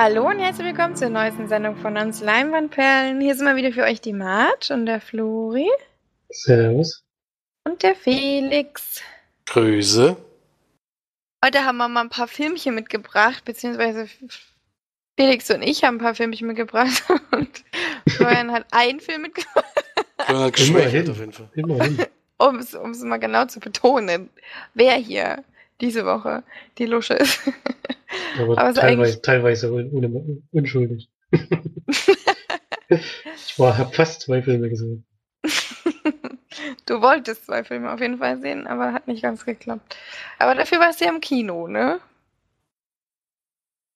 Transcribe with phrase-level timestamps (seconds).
[0.00, 3.20] Hallo und herzlich willkommen zur neuesten Sendung von uns Leinwandperlen.
[3.20, 5.68] Hier sind wir wieder für euch die Marge und der Flori.
[6.30, 7.02] Servus.
[7.64, 9.02] Und der Felix.
[9.46, 10.16] Grüße.
[11.44, 14.06] Heute haben wir mal ein paar Filmchen mitgebracht, beziehungsweise
[15.16, 17.02] Felix und ich haben ein paar Filmchen mitgebracht
[17.32, 17.64] und
[18.06, 19.66] Florian hat einen Film mitgebracht.
[20.20, 21.50] Florian hat geschwächelt auf jeden Fall.
[21.56, 22.06] Immerhin.
[22.36, 24.30] Um es mal genau zu betonen,
[24.74, 25.42] wer hier
[25.80, 26.42] diese Woche
[26.78, 27.40] die Lusche ist.
[28.38, 31.08] Aber, Aber teilweise, teilweise un un unschuldig.
[32.88, 35.04] ich war, hab fast zwei Filme gesehen.
[36.86, 39.96] du wolltest zwei Filme auf jeden Fall sehen, aber hat nicht ganz geklappt.
[40.38, 42.00] Aber dafür warst du ja im Kino, ne?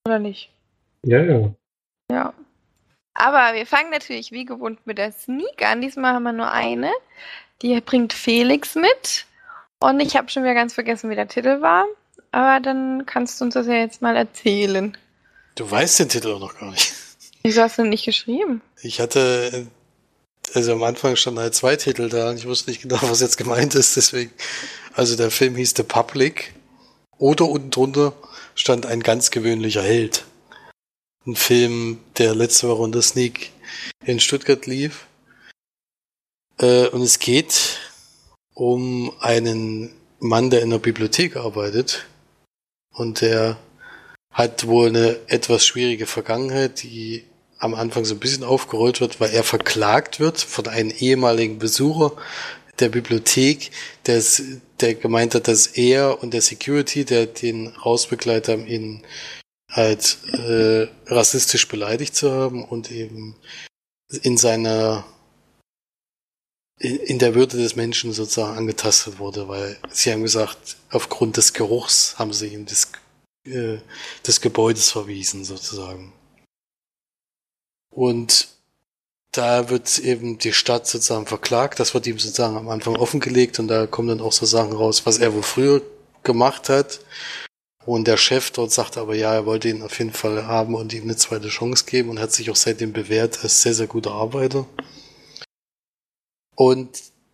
[0.07, 0.51] Oder nicht?
[1.05, 1.55] Ja, ja.
[2.11, 2.35] Ja.
[3.15, 5.81] Aber wir fangen natürlich wie gewohnt mit der Sneak an.
[5.81, 6.91] Diesmal haben wir nur eine.
[7.63, 9.27] Die bringt Felix mit.
[9.83, 11.87] Und ich habe schon wieder ganz vergessen, wie der Titel war.
[12.31, 14.97] Aber dann kannst du uns das ja jetzt mal erzählen.
[15.57, 16.95] Du weißt den Titel auch noch gar nicht.
[17.43, 18.63] Wieso hast du denn nicht geschrieben?
[18.81, 19.67] Ich hatte,
[20.55, 23.37] also am Anfang standen halt zwei Titel da und ich wusste nicht genau, was jetzt
[23.37, 24.31] gemeint ist, deswegen.
[24.95, 26.55] Also der Film hieß The Public.
[27.19, 28.15] Oder unten drunter
[28.55, 30.25] stand ein ganz gewöhnlicher Held.
[31.27, 33.51] Ein Film, der letzte Woche unter Sneak
[34.05, 35.07] in Stuttgart lief.
[36.59, 37.81] Äh, und es geht
[38.55, 42.07] um einen Mann, der in der Bibliothek arbeitet.
[42.95, 43.57] Und der
[44.31, 47.25] hat wohl eine etwas schwierige Vergangenheit, die
[47.59, 52.13] am Anfang so ein bisschen aufgerollt wird, weil er verklagt wird von einem ehemaligen Besucher
[52.81, 53.71] der Bibliothek,
[54.07, 54.23] der,
[54.81, 59.03] der gemeint hat, dass er und der Security, der den rausbegleitet ihn
[59.71, 63.37] halt äh, rassistisch beleidigt zu haben und eben
[64.23, 65.05] in seiner
[66.83, 72.19] in der Würde des Menschen sozusagen angetastet wurde, weil sie haben gesagt, aufgrund des Geruchs
[72.19, 72.91] haben sie ihm des,
[73.47, 73.79] äh,
[74.27, 76.13] des Gebäudes verwiesen sozusagen.
[77.91, 78.49] Und
[79.31, 83.69] da wird eben die Stadt sozusagen verklagt, das wird ihm sozusagen am Anfang offengelegt und
[83.69, 85.83] da kommen dann auch so Sachen raus, was er wohl früher
[86.25, 87.01] gemacht hat.
[87.85, 90.93] Und der Chef dort sagt aber, ja, er wollte ihn auf jeden Fall haben und
[90.93, 94.13] ihm eine zweite Chance geben und hat sich auch seitdem bewährt als sehr, sehr guter
[94.13, 94.67] Arbeiter.
[96.55, 96.91] Und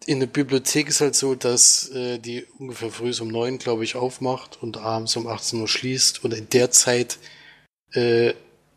[0.06, 3.94] in der Bibliothek ist halt so, dass äh, die ungefähr früh um neun, glaube ich,
[3.94, 7.18] aufmacht und abends um 18 Uhr schließt und in der Zeit
[7.92, 8.32] äh,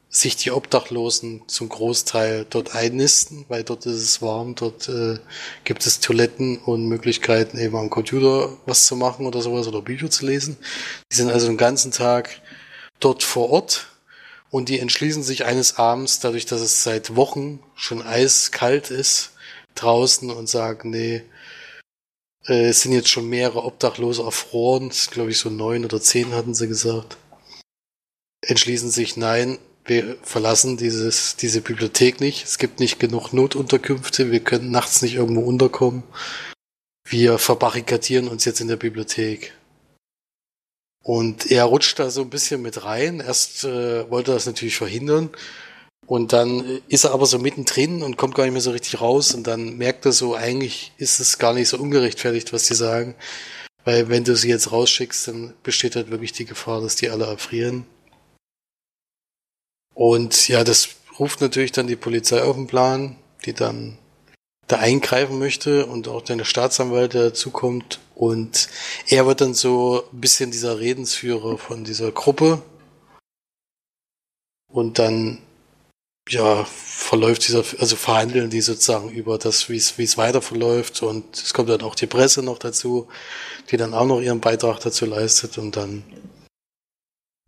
[0.10, 5.20] sich die Obdachlosen zum Großteil dort einnisten, weil dort ist es warm, dort äh,
[5.64, 10.10] gibt es Toiletten und Möglichkeiten eben am Computer was zu machen oder sowas oder Bücher
[10.10, 10.58] zu lesen.
[11.12, 12.42] Die sind also den ganzen Tag
[13.00, 13.88] dort vor Ort
[14.50, 19.32] und die entschließen sich eines Abends, dadurch, dass es seit Wochen schon eiskalt ist,
[19.76, 21.24] draußen und sagen, nee,
[22.48, 26.54] äh, es sind jetzt schon mehrere Obdachlose erfroren, glaube ich so neun oder zehn hatten
[26.54, 27.18] sie gesagt,
[28.42, 34.40] entschließen sich, nein, wir verlassen dieses, diese Bibliothek nicht, es gibt nicht genug Notunterkünfte, wir
[34.42, 36.04] können nachts nicht irgendwo unterkommen,
[37.06, 39.54] wir verbarrikadieren uns jetzt in der Bibliothek.
[41.04, 43.22] Und er rutscht da so ein bisschen mit rein.
[43.22, 45.32] Erst äh, wollte er das natürlich verhindern,
[46.12, 49.34] und dann ist er aber so mittendrin und kommt gar nicht mehr so richtig raus
[49.34, 53.16] und dann merkt er so, eigentlich ist es gar nicht so ungerechtfertigt, was die sagen.
[53.86, 57.28] Weil wenn du sie jetzt rausschickst, dann besteht halt wirklich die Gefahr, dass die alle
[57.28, 57.86] erfrieren.
[59.94, 63.98] Und ja, das ruft natürlich dann die Polizei auf den Plan, die dann
[64.68, 68.02] da eingreifen möchte und auch der Staatsanwalt, dazukommt.
[68.16, 68.68] Und
[69.08, 72.62] er wird dann so ein bisschen dieser Redensführer von dieser Gruppe.
[74.68, 75.42] Und dann
[76.32, 81.04] ja, verläuft dieser, also verhandeln die sozusagen über das, wie es, wie es weiter verläuft
[81.04, 83.08] und es kommt dann auch die Presse noch dazu,
[83.70, 86.04] die dann auch noch ihren Beitrag dazu leistet und dann,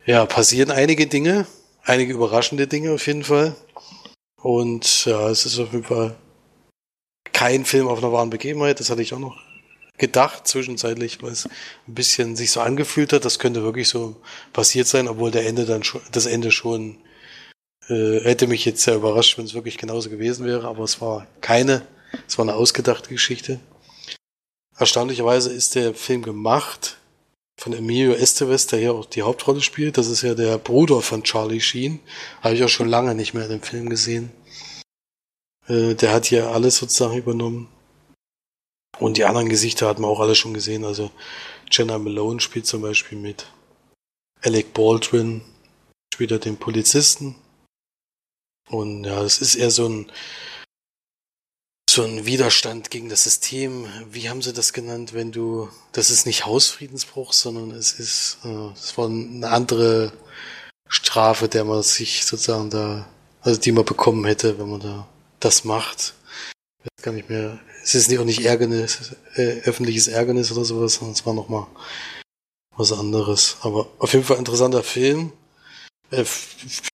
[0.04, 1.46] ja, passieren einige Dinge,
[1.82, 3.56] einige überraschende Dinge auf jeden Fall.
[4.42, 6.14] Und ja, es ist auf jeden Fall
[7.32, 9.38] kein Film auf einer wahren Begebenheit, das hatte ich auch noch
[9.96, 14.16] gedacht zwischenzeitlich, weil es ein bisschen sich so angefühlt hat, das könnte wirklich so
[14.52, 16.98] passiert sein, obwohl der Ende dann schon, das Ende schon
[17.88, 21.26] äh, hätte mich jetzt sehr überrascht, wenn es wirklich genauso gewesen wäre, aber es war
[21.40, 21.86] keine,
[22.26, 23.60] es war eine ausgedachte Geschichte.
[24.76, 26.98] Erstaunlicherweise ist der Film gemacht
[27.56, 29.96] von Emilio Estevez, der hier auch die Hauptrolle spielt.
[29.98, 32.00] Das ist ja der Bruder von Charlie Sheen.
[32.42, 34.32] Habe ich auch schon lange nicht mehr in dem Film gesehen.
[35.68, 37.68] Äh, der hat hier alles sozusagen übernommen.
[38.98, 40.84] Und die anderen Gesichter hat man auch alle schon gesehen.
[40.84, 41.10] Also
[41.70, 43.46] Jenna Malone spielt zum Beispiel mit.
[44.42, 45.42] Alec Baldwin
[46.12, 47.34] spielt er den Polizisten.
[48.68, 50.10] Und ja, es ist eher so ein,
[51.88, 53.86] so ein Widerstand gegen das System.
[54.10, 58.70] Wie haben sie das genannt, wenn du, das ist nicht Hausfriedensbruch, sondern es ist, äh,
[58.74, 60.12] es war eine andere
[60.88, 63.08] Strafe, der man sich sozusagen da,
[63.42, 65.08] also die man bekommen hätte, wenn man da
[65.40, 66.14] das macht.
[66.82, 67.58] Ich weiß gar nicht mehr.
[67.82, 71.66] Es ist auch nicht Ärgernis, äh, öffentliches Ärgernis oder sowas, sondern es war nochmal
[72.76, 73.58] was anderes.
[73.60, 75.32] Aber auf jeden Fall interessanter Film.
[76.10, 76.24] Äh,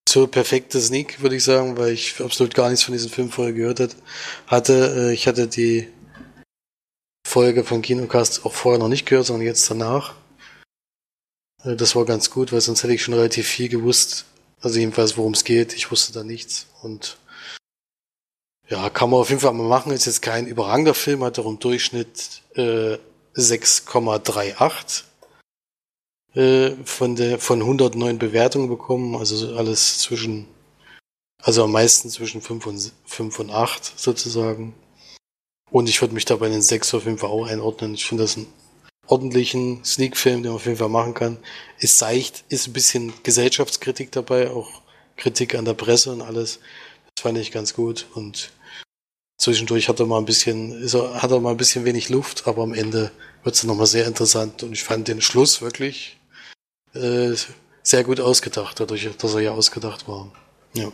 [0.07, 3.53] so perfekte Sneak, würde ich sagen, weil ich absolut gar nichts von diesem Film vorher
[3.53, 3.95] gehört hat,
[4.47, 5.09] hatte.
[5.09, 5.87] Äh, ich hatte die
[7.25, 10.15] Folge von Kinocast auch vorher noch nicht gehört, sondern jetzt danach.
[11.63, 14.25] Äh, das war ganz gut, weil sonst hätte ich schon relativ viel gewusst.
[14.61, 15.73] Also jedenfalls, worum es geht.
[15.73, 16.67] Ich wusste da nichts.
[16.81, 17.17] Und
[18.69, 19.91] ja, kann man auf jeden Fall mal machen.
[19.91, 22.97] Ist jetzt kein überragender Film, hat im Durchschnitt äh,
[23.35, 25.03] 6,38
[26.35, 29.15] äh, von der von 109 Bewertungen bekommen.
[29.15, 30.47] Also alles zwischen,
[31.41, 34.73] also am meisten zwischen 5 und, 5 und 8 sozusagen.
[35.69, 37.93] Und ich würde mich da bei den 6 auf jeden Fall auch einordnen.
[37.93, 38.47] Ich finde das ein
[39.07, 41.37] ordentlichen Sneak-Film, den man auf jeden Fall machen kann.
[41.79, 44.81] Ist seicht, ist ein bisschen Gesellschaftskritik dabei, auch
[45.17, 46.59] Kritik an der Presse und alles.
[47.15, 48.51] Das fand ich ganz gut und
[49.37, 52.47] zwischendurch hat er mal ein bisschen, ist er, hat er mal ein bisschen wenig Luft,
[52.47, 53.11] aber am Ende
[53.43, 56.20] wird es nochmal sehr interessant und ich fand den Schluss wirklich
[56.93, 57.35] äh,
[57.83, 60.31] sehr gut ausgedacht, dadurch, dass er ja ausgedacht war.
[60.73, 60.91] Ja.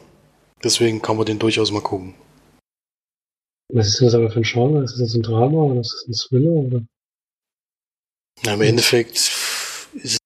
[0.64, 2.16] Deswegen kann man den durchaus mal gucken.
[3.74, 4.84] Was ist das aber für ein Genre?
[4.84, 6.52] Ist das ein Drama oder ist das ein Thriller?
[6.52, 6.82] Oder?
[8.44, 9.18] Ja, Im Endeffekt
[9.94, 10.18] ist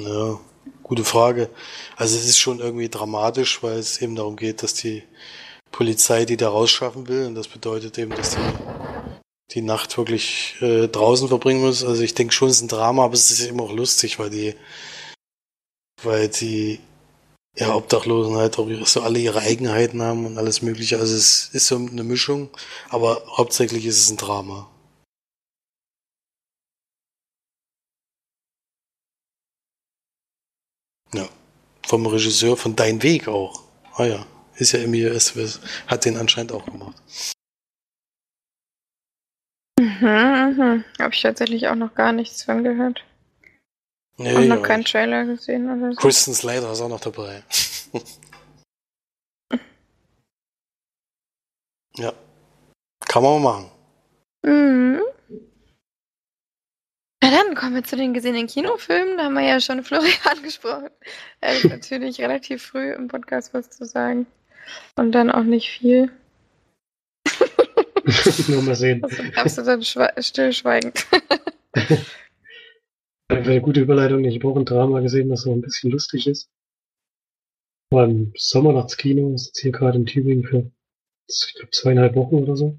[0.00, 0.40] ja,
[0.82, 1.50] gute Frage.
[1.96, 5.02] Also es ist schon irgendwie dramatisch, weil es eben darum geht, dass die
[5.70, 8.91] Polizei die da rausschaffen will und das bedeutet eben, dass die
[9.54, 11.84] die Nacht wirklich äh, draußen verbringen muss.
[11.84, 14.30] Also ich denke schon, es ist ein Drama, aber es ist immer auch lustig, weil
[14.30, 14.54] die
[16.02, 16.80] weil die
[17.56, 20.98] ja, Obdachlosen halt auch so alle ihre Eigenheiten haben und alles mögliche.
[20.98, 22.50] Also es ist so eine Mischung,
[22.88, 24.68] aber hauptsächlich ist es ein Drama.
[31.14, 31.28] Ja.
[31.86, 33.62] Vom Regisseur von Dein Weg auch.
[33.94, 34.26] Ah ja.
[34.56, 35.60] Ist ja Emilio Estevez.
[35.86, 36.96] Hat den anscheinend auch gemacht.
[40.02, 40.84] Mhm, mhm.
[41.00, 43.04] Habe ich tatsächlich auch noch gar nichts von gehört.
[44.16, 46.00] Nee, Und noch keinen Trailer gesehen oder so.
[46.00, 47.44] Kristen Slater ist auch noch dabei.
[51.96, 52.12] ja.
[53.06, 53.70] Kann man mal machen.
[54.42, 55.02] Mhm.
[57.22, 59.18] Na dann kommen wir zu den gesehenen Kinofilmen.
[59.18, 60.90] Da haben wir ja schon Florian gesprochen.
[61.40, 64.26] Er ist natürlich relativ früh im Podcast was zu sagen.
[64.96, 66.10] Und dann auch nicht viel.
[68.48, 69.02] Nur mal sehen.
[69.36, 70.92] Also dann schwe stillschweigen.
[73.28, 74.24] Eine gute Überleitung.
[74.24, 76.50] Ich habe auch ein Drama gesehen, das so ein bisschen lustig ist.
[77.90, 80.70] War im Sommernachtskino, ist jetzt hier gerade in Tübingen für,
[81.28, 82.78] ich glaube, zweieinhalb Wochen oder so.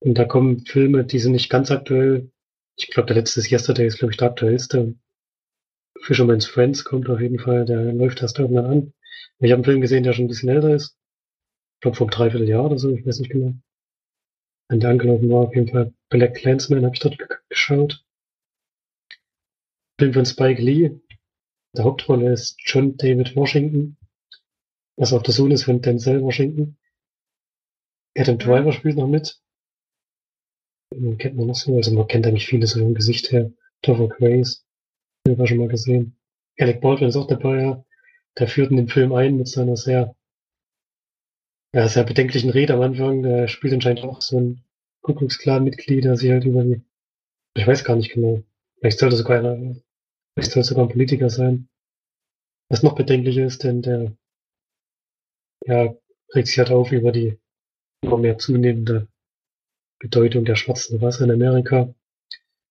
[0.00, 2.30] Und da kommen Filme, die sind nicht ganz aktuell.
[2.76, 4.94] Ich glaube, der letzte ist Yesterday, ist, glaube ich, der aktuellste.
[6.02, 8.92] Fisherman's Friends kommt auf jeden Fall, der läuft erst irgendwann an.
[9.38, 10.96] Ich habe einen Film gesehen, der schon ein bisschen älter ist.
[11.76, 13.54] Ich glaube, vom Dreivierteljahr oder so, ich weiß nicht genau.
[14.68, 18.04] An der angelaufen war, auf jeden Fall Black Clansman habe ich dort geschaut.
[19.98, 21.00] Film von Spike Lee.
[21.76, 23.96] Der Hauptrolle ist John David Washington,
[24.96, 26.76] was auch der Sohn ist von Denzel Washington.
[28.16, 29.40] Adam Driver spielt noch mit.
[30.92, 33.52] Den kennt man noch so, also man kennt eigentlich viele so vom Gesicht her.
[33.82, 34.64] Topher Grace,
[35.26, 36.16] den wir schon mal gesehen.
[36.58, 37.84] Alec Baldwin ist auch dabei, ja.
[38.38, 40.14] Der führt in den Film ein mit seiner sehr,
[41.74, 43.22] ja, sehr bedenklichen Rede am Anfang.
[43.24, 44.64] Der spielt anscheinend auch so ein
[45.02, 46.82] Ku Klux Klan-Mitglied, der sich halt über die,
[47.54, 48.42] ich weiß gar nicht genau.
[48.78, 49.74] Vielleicht sollte sogar einer,
[50.34, 51.68] vielleicht soll sogar ein Politiker sein.
[52.70, 54.16] Was noch bedenklicher ist, denn der,
[55.66, 55.94] ja,
[56.34, 57.38] regt sich halt auf über die
[58.02, 59.08] immer mehr zunehmende
[59.98, 61.92] Bedeutung der schwarzen Rasse in Amerika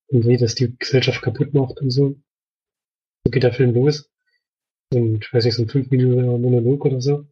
[0.07, 2.15] und wie das die Gesellschaft kaputt macht und so.
[3.25, 4.09] So geht der Film los.
[4.93, 7.27] Und ich weiß nicht, so ein 5 Minuten Monolog oder so.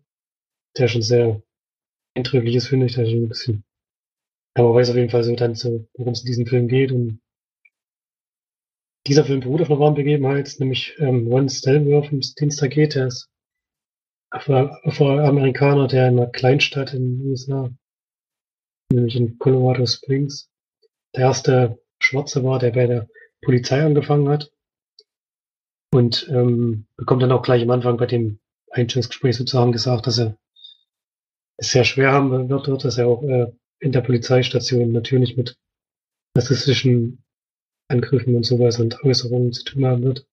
[0.77, 1.41] Der schon sehr
[2.15, 2.93] eindrücklich ist, finde ich.
[2.93, 3.63] Der schon ein bisschen.
[4.53, 6.91] Aber weiß auf jeden Fall so dann so, worum es in diesem Film geht.
[6.91, 7.21] Und
[9.07, 12.67] dieser Film beruht auf einer wahren Begebenheit, nämlich ähm, Ron Stelworth, um den es da
[12.67, 12.95] geht.
[12.95, 13.29] Der ist
[14.31, 17.69] Afro- Afroamerikaner, der in einer Kleinstadt in den USA,
[18.91, 20.49] nämlich in Colorado Springs,
[21.15, 23.09] der erste Schwarze war, der bei der
[23.41, 24.51] Polizei angefangen hat.
[25.93, 28.39] Und ähm, bekommt dann auch gleich am Anfang bei dem
[28.69, 30.37] Einstellungsgespräch sozusagen gesagt, dass er
[31.57, 35.57] es sehr schwer haben wird, dort, dass er auch äh, in der Polizeistation natürlich mit
[36.35, 37.23] rassistischen
[37.87, 40.27] Angriffen und sowas und Äußerungen zu tun haben wird.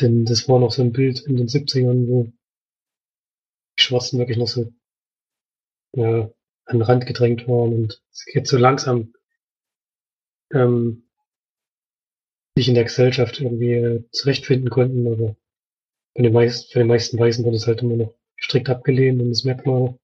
[0.00, 2.32] Denn das war noch so ein Bild in den 70ern, wo
[3.78, 4.72] die Schwarzen wirklich noch so
[5.94, 6.30] ja,
[6.66, 9.12] an den Rand gedrängt waren und es jetzt so langsam
[10.52, 11.08] ähm,
[12.56, 15.36] sich in der Gesellschaft irgendwie äh, zurechtfinden konnten, aber
[16.14, 19.30] von den meisten, von den meisten Weisen wird es halt immer noch strikt abgelehnt und
[19.30, 19.98] das merkt man auch.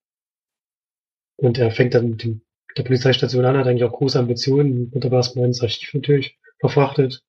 [1.45, 2.41] Und er fängt dann mit dem,
[2.77, 7.23] der Polizeistation an, hat eigentlich auch große Ambitionen, wird aber erstmal ins Archiv natürlich verfrachtet.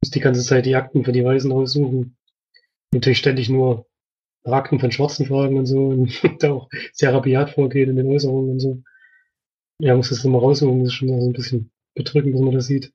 [0.00, 2.16] Muss die ganze Zeit die Akten für die Weisen raussuchen.
[2.92, 3.86] Natürlich ständig nur
[4.44, 8.50] Akten von Schwarzen fragen und so und da auch sehr rabiat vorgehen in den Äußerungen
[8.52, 8.82] und so.
[9.80, 12.66] Ja, muss das immer raussuchen, das ist schon so ein bisschen bedrückend, dass man das
[12.66, 12.92] sieht.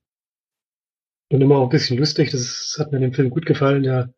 [1.31, 4.13] Und immer auch ein bisschen lustig, das hat mir dem Film gut gefallen, der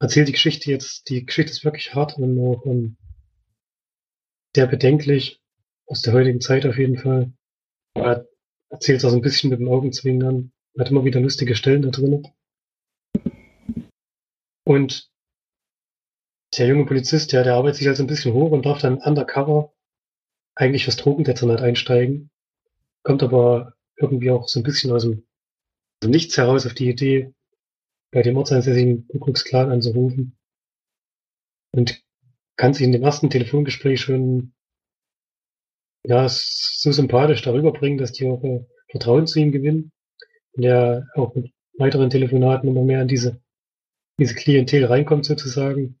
[0.00, 2.96] erzählt die Geschichte jetzt, die Geschichte ist wirklich hart und auch um, ähm,
[4.54, 5.41] sehr bedenklich,
[5.92, 7.30] aus der heutigen Zeit auf jeden Fall.
[7.94, 8.26] Er
[8.70, 11.90] erzählt es auch so ein bisschen mit dem Augenzwinkern, hat immer wieder lustige Stellen da
[11.90, 12.26] drin.
[14.64, 15.10] Und
[16.56, 19.74] der junge Polizist, der, der arbeitet sich also ein bisschen hoch und darf dann undercover
[20.54, 22.30] eigentlich fürs Drogendezernat einsteigen,
[23.02, 26.88] kommt aber irgendwie auch so ein bisschen aus dem, aus dem Nichts heraus auf die
[26.88, 27.34] Idee,
[28.10, 30.38] bei dem ortsansässigen Ku anzurufen
[31.72, 32.02] und
[32.56, 34.54] kann sich in dem ersten Telefongespräch schon
[36.04, 39.92] ja so sympathisch darüber bringen, dass die auch äh, Vertrauen zu ihm gewinnen
[40.52, 43.40] und er auch mit weiteren Telefonaten immer mehr an diese
[44.18, 45.98] diese Klientel reinkommt sozusagen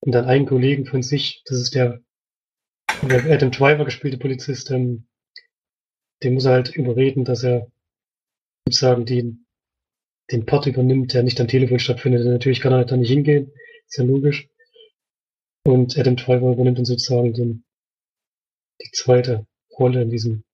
[0.00, 2.00] und dann einen Kollegen von sich, das ist der,
[3.02, 5.06] der Adam Driver gespielte Polizist, ähm,
[6.22, 7.70] den muss er halt überreden, dass er
[8.66, 9.46] sozusagen den,
[10.30, 12.24] den Part übernimmt, der nicht am Telefon stattfindet.
[12.24, 13.52] Und natürlich kann er halt da nicht hingehen,
[13.86, 14.48] ist ja logisch.
[15.64, 17.64] Und Adam Driver übernimmt dann sozusagen den,
[18.84, 19.46] die zweite
[19.78, 20.44] Rolle in diesem,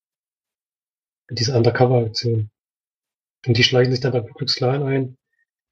[1.28, 2.50] in dieser Undercover-Aktion.
[3.46, 5.16] Und die schleichen sich dann bei Ku Klux ein,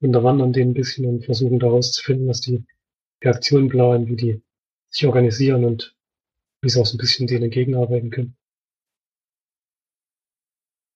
[0.00, 2.64] unterwandern den ein bisschen und versuchen daraus zu finden, was die
[3.22, 4.42] die Aktionen planen, wie die
[4.90, 5.96] sich organisieren und
[6.62, 8.36] wie sie auch so ein bisschen denen entgegenarbeiten können.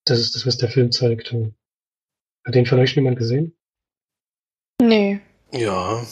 [0.04, 1.32] Das ist das, was der Film zeigt.
[1.32, 3.56] Hat den von euch niemand gesehen?
[4.80, 5.20] Nee.
[5.52, 6.04] Ja.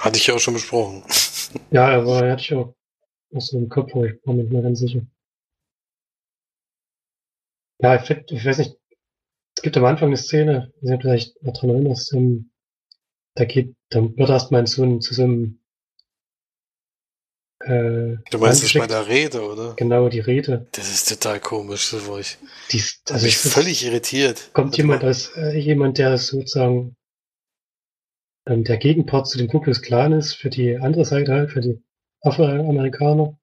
[0.00, 1.02] Hatte ich ja auch schon besprochen.
[1.70, 2.74] Ja, aber er hatte ich auch
[3.34, 5.06] aus so im Kopf, aber ich war mir nicht mehr ganz sicher.
[7.80, 8.76] Ja, ich, ich weiß nicht,
[9.56, 12.50] es gibt am Anfang eine Szene, ich habe vielleicht noch dran erinnert, ähm,
[13.34, 15.60] da geht, dann wird erstmal so ein, zu so einem
[17.60, 19.74] äh, du meinst das bei der Rede, oder?
[19.74, 20.68] Genau, die Rede.
[20.72, 22.38] Das ist total komisch, das war ich.
[22.70, 24.50] Die ist, also ich völlig irritiert.
[24.52, 26.96] Kommt also jemand als äh, jemand, der sozusagen
[28.46, 31.60] ähm, der Gegenpart zu dem Ku Klux Klan ist, für die andere Seite halt, für
[31.60, 31.82] die
[32.22, 33.38] Afroamerikaner.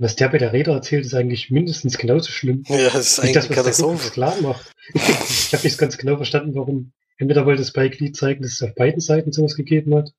[0.00, 2.62] Was der bei der Rede erzählt, ist eigentlich mindestens genauso schlimm.
[2.68, 4.10] Ja, das ist eigentlich das, was Katastrophe.
[4.10, 4.72] Klan macht.
[4.94, 8.74] ich habe nicht ganz genau verstanden, warum entweder wollte Spike Lee zeigen, dass es auf
[8.76, 10.12] beiden Seiten sowas gegeben hat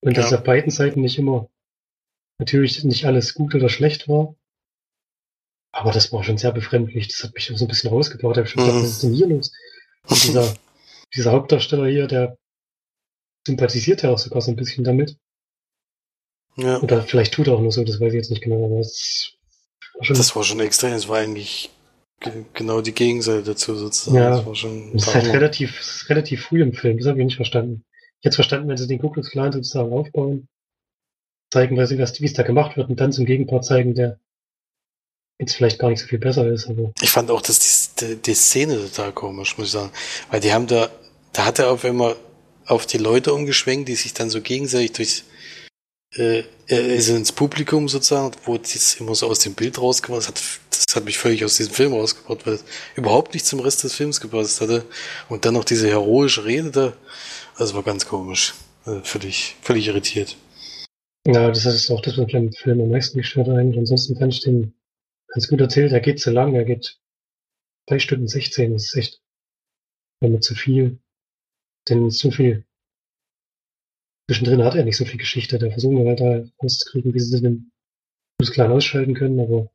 [0.00, 0.22] und ja.
[0.22, 1.50] dass es auf beiden Seiten nicht immer
[2.38, 4.36] natürlich nicht alles gut oder schlecht war.
[5.72, 7.08] Aber das war schon sehr befremdlich.
[7.08, 8.36] Das hat mich so ein bisschen rausgebracht.
[8.36, 8.84] Ich habe schon gedacht, mhm.
[8.84, 9.52] was ist denn hier los?
[10.06, 10.54] Und dieser,
[11.14, 12.38] dieser Hauptdarsteller hier, der
[13.46, 15.18] sympathisiert ja auch sogar so ein bisschen damit.
[16.56, 16.80] Ja.
[16.80, 19.32] Oder vielleicht tut er auch nur so, das weiß ich jetzt nicht genau, aber es
[19.94, 20.16] war schon.
[20.16, 21.70] Das war schon extrem, es war eigentlich
[22.52, 24.16] genau die Gegenseite dazu sozusagen.
[24.16, 27.08] Ja, das, war schon das ist halt relativ, das ist relativ früh im Film, das
[27.08, 27.84] habe ich nicht verstanden.
[28.20, 30.48] Ich hätte verstanden, wenn sie den Ku Klux Klan sozusagen aufbauen,
[31.52, 34.18] zeigen, was, wie es da gemacht wird und dann zum Gegenpart zeigen, der
[35.38, 36.68] jetzt vielleicht gar nicht so viel besser ist.
[36.68, 39.90] Aber ich fand auch, dass die, die, Szene total komisch, muss ich sagen.
[40.30, 40.88] Weil die haben da,
[41.32, 42.16] da hat er auf einmal
[42.66, 45.24] auf die Leute umgeschwenkt, die sich dann so gegenseitig durch
[46.16, 50.40] äh, ist ins Publikum sozusagen, wo das immer so aus dem Bild rausgekommen ist, hat,
[50.70, 52.64] das hat mich völlig aus diesem Film rausgebracht, weil es
[52.96, 54.84] überhaupt nicht zum Rest des Films gepasst hatte.
[55.28, 56.92] Und dann noch diese heroische Rede da,
[57.58, 58.54] das war ganz komisch.
[58.84, 60.36] Also völlig, völlig irritiert.
[61.26, 63.78] Ja, das ist auch das, was mich am Film am meisten gestört eigentlich.
[63.78, 64.74] Ansonsten fand ich den
[65.28, 65.92] ganz gut erzählt.
[65.92, 66.98] Er geht zu lang, er geht
[67.86, 69.22] drei Stunden 16, das ist echt
[70.20, 70.98] damit zu viel.
[71.88, 72.64] Denn zu viel
[74.26, 75.58] Zwischendrin hat er nicht so viel Geschichte.
[75.58, 77.72] Da versuchen wir weiter rauszukriegen, wie sie den
[78.40, 79.70] Fußklan ausschalten können, aber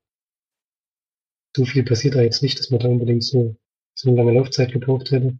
[1.55, 3.55] so viel passiert da jetzt nicht, dass man da unbedingt so,
[3.95, 5.37] so eine lange Laufzeit gebraucht hätte.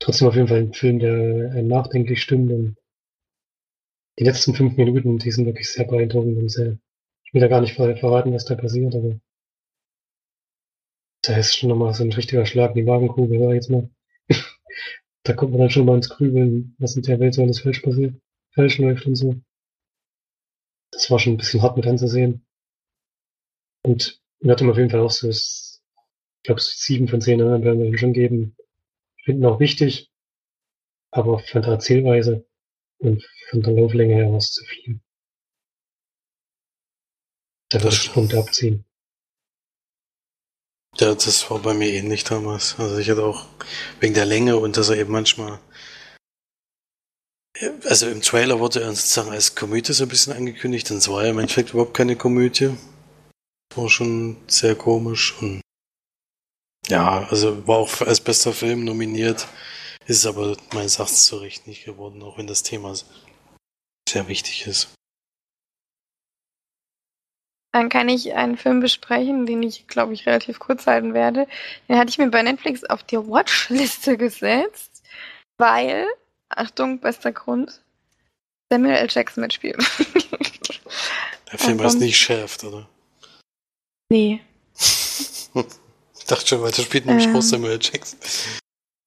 [0.00, 2.76] Trotzdem auf jeden Fall ein Film, der einen nachdenklich stimmt und
[4.18, 6.78] die letzten fünf Minuten, die sind wirklich sehr beeindruckend und sehr,
[7.24, 9.18] ich will da gar nicht verraten, was da passiert, aber
[11.22, 13.88] da ist schon nochmal so ein richtiger Schlag in die Magengrube, sag ich jetzt mal
[15.24, 17.80] da kommt man dann schon mal ins Grübeln, was in der Welt so alles falsch
[17.80, 18.14] passiert,
[18.54, 19.40] falsch läuft und so.
[20.92, 22.46] Das war schon ein bisschen hart mit anzusehen.
[23.82, 25.80] Und mir hat ihm auf jeden Fall auch so, ich
[26.42, 28.56] glaube, sieben von zehn anderen werden wir ihm schon geben.
[29.24, 30.12] Finden auch wichtig,
[31.10, 32.46] aber von der Erzählweise
[32.98, 35.00] und von der Lauflänge her war es zu viel.
[37.70, 38.84] Da würde ich Punkte abziehen.
[40.98, 42.76] Ja, das war bei mir ähnlich damals.
[42.78, 43.46] Also ich hatte auch
[44.00, 45.58] wegen der Länge und dass er eben manchmal
[47.88, 51.30] Also im Trailer wurde er sozusagen als Komödie so ein bisschen angekündigt, dann war er
[51.30, 52.76] im Endeffekt überhaupt keine Komödie.
[53.74, 55.60] War schon sehr komisch und
[56.88, 59.48] ja, also war auch als bester Film nominiert,
[60.06, 62.94] ist aber meines Erachtens zu Recht nicht geworden, auch wenn das Thema
[64.08, 64.88] sehr wichtig ist.
[67.74, 71.48] Dann kann ich einen Film besprechen, den ich, glaube ich, relativ kurz halten werde.
[71.88, 75.02] Den hatte ich mir bei Netflix auf die Watchliste gesetzt,
[75.58, 76.06] weil,
[76.50, 77.82] Achtung, bester Grund,
[78.70, 79.08] Samuel L.
[79.10, 79.76] Jackson mitspielt.
[81.50, 82.88] Der Film heißt nicht schärft, oder?
[84.08, 84.40] Nee.
[84.76, 87.80] ich dachte schon, weil da spielt nämlich ähm, Samuel L.
[87.82, 88.20] Jackson.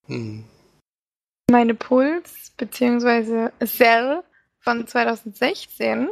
[0.07, 0.43] Hm.
[1.50, 4.24] Meine Puls, beziehungsweise Cell
[4.59, 6.09] von 2016.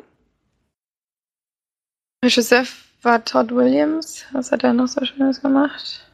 [2.24, 2.66] Regisseur
[3.02, 4.26] war Todd Williams.
[4.32, 6.10] Was hat er noch so Schönes gemacht?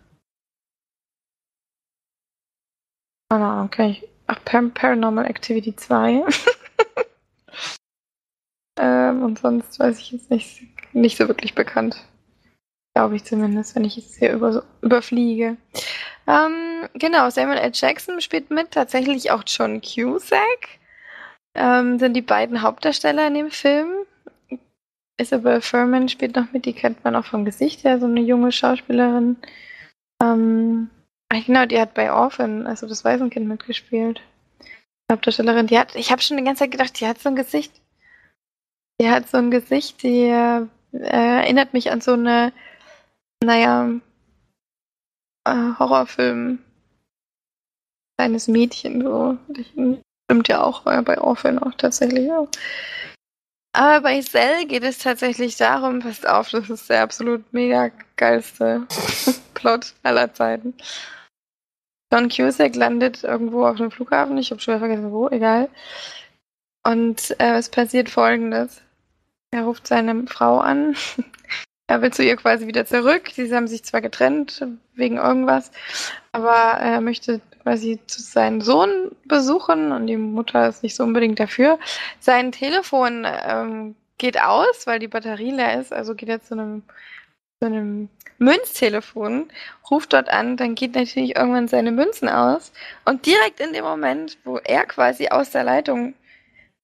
[3.29, 4.09] Keine Ahnung, okay.
[4.27, 6.25] Ach, Paranormal Activity 2.
[8.79, 11.95] ähm, und sonst weiß ich jetzt nicht, nicht so wirklich bekannt.
[12.93, 15.55] Glaube ich zumindest, wenn ich es hier über, überfliege.
[16.27, 17.71] Ähm, genau, Samuel L.
[17.73, 20.79] Jackson spielt mit, tatsächlich auch John Cusack.
[21.55, 24.05] Ähm, sind die beiden Hauptdarsteller in dem Film.
[25.21, 28.51] Isabel Furman spielt noch mit, die kennt man auch vom Gesicht her, so eine junge
[28.51, 29.37] Schauspielerin.
[30.21, 30.89] Ähm,
[31.45, 34.21] genau, die hat bei Orphan, also das Waisenkind, mitgespielt.
[35.11, 37.81] Hauptdarstellerin, die hat, ich habe schon die ganze Zeit gedacht, die hat so ein Gesicht.
[38.99, 42.53] Die hat so ein Gesicht, die äh, erinnert mich an so eine
[43.43, 43.89] naja,
[45.45, 46.59] äh, Horrorfilm.
[48.17, 49.37] Kleines Mädchen, so.
[49.53, 52.47] Stimmt ja auch äh, bei Orphan auch tatsächlich auch.
[53.73, 58.85] Aber bei Cell geht es tatsächlich darum, passt auf, das ist der absolut mega geilste
[59.53, 60.73] Plot aller Zeiten.
[62.11, 65.69] John Cusack landet irgendwo auf einem Flughafen, ich habe schon vergessen wo, egal.
[66.83, 68.81] Und äh, es passiert folgendes.
[69.51, 70.95] Er ruft seine Frau an,
[71.87, 73.29] er will zu ihr quasi wieder zurück.
[73.33, 75.71] Sie haben sich zwar getrennt wegen irgendwas,
[76.33, 81.39] aber er möchte quasi zu seinen Sohn besuchen und die Mutter ist nicht so unbedingt
[81.39, 81.79] dafür.
[82.19, 86.83] Sein Telefon ähm, geht aus, weil die Batterie leer ist, also geht er zu einem,
[87.59, 89.49] zu einem Münztelefon,
[89.89, 92.71] ruft dort an, dann geht natürlich irgendwann seine Münzen aus
[93.05, 96.15] und direkt in dem Moment, wo er quasi aus der Leitung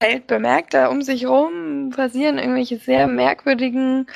[0.02, 4.08] fällt, bemerkt er um sich rum passieren irgendwelche sehr merkwürdigen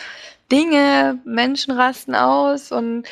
[0.51, 3.07] Dinge, Menschen rasten aus und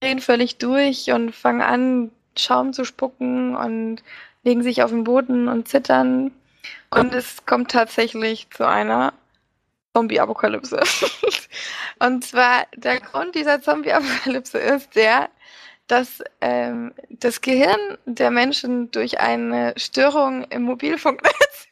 [0.00, 4.02] drehen völlig durch und fangen an, Schaum zu spucken und
[4.44, 6.32] legen sich auf den Boden und zittern.
[6.90, 9.12] Und es kommt tatsächlich zu einer
[9.94, 10.80] Zombie-Apokalypse.
[11.98, 15.28] und zwar der Grund dieser Zombie-Apokalypse ist der,
[15.86, 21.68] dass ähm, das Gehirn der Menschen durch eine Störung im Mobilfunknetz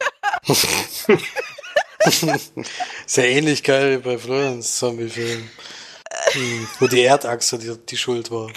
[3.07, 5.51] Sehr ähnlich geil wie bei Florians Zombie-Film.
[6.33, 8.51] Hm, wo die Erdachse die, die Schuld war.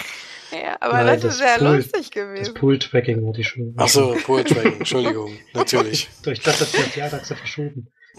[0.50, 2.44] Ja, aber Nein, das, das, ist sehr Pool, lustig gewesen.
[2.44, 3.78] Das Pool-Tracking war die Schuld.
[3.78, 6.08] Achso, Pool-Tracking, Entschuldigung, natürlich.
[6.26, 7.86] ich dachte, das hat die Erdachse verschoben.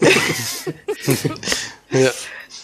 [1.90, 2.10] ja.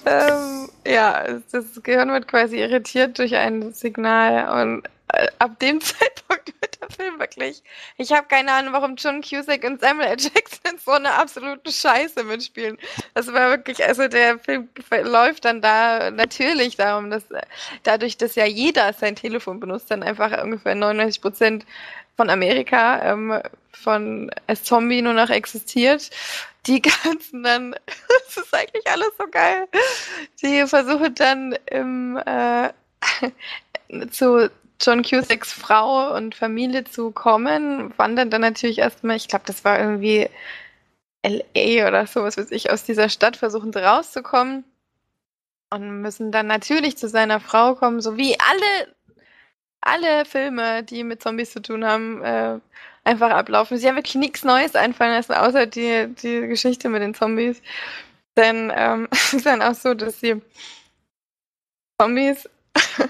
[0.07, 6.18] Ähm, ja, das Gehirn wird quasi irritiert durch ein Signal und äh, ab dem Zeitpunkt
[6.97, 7.63] Film wirklich.
[7.97, 10.17] Ich habe keine Ahnung, warum John Cusack und Samuel L.
[10.21, 12.79] Jackson so eine absolute Scheiße mitspielen.
[13.15, 14.69] Das war wirklich, also der Film
[15.03, 17.25] läuft dann da natürlich darum, dass
[17.83, 21.67] dadurch, dass ja jeder sein Telefon benutzt, dann einfach ungefähr 99 Prozent
[22.17, 26.11] von Amerika ähm, von als Zombie nur noch existiert.
[26.67, 27.75] Die ganzen dann,
[28.27, 29.69] das ist eigentlich alles so geil.
[30.43, 32.71] Die versuchen dann im äh,
[34.11, 39.65] zu John Cusacks Frau und Familie zu kommen, wandern dann natürlich erstmal, ich glaube, das
[39.65, 40.29] war irgendwie
[41.25, 44.65] LA oder so, was weiß ich, aus dieser Stadt versuchen rauszukommen
[45.71, 48.95] und müssen dann natürlich zu seiner Frau kommen, so wie alle,
[49.81, 52.61] alle Filme, die mit Zombies zu tun haben, äh,
[53.05, 53.79] einfach ablaufen.
[53.79, 57.63] Sie haben wirklich nichts Neues einfallen lassen, außer die, die Geschichte mit den Zombies.
[58.37, 60.41] Denn ähm, es ist dann auch so, dass sie
[62.01, 62.49] Zombies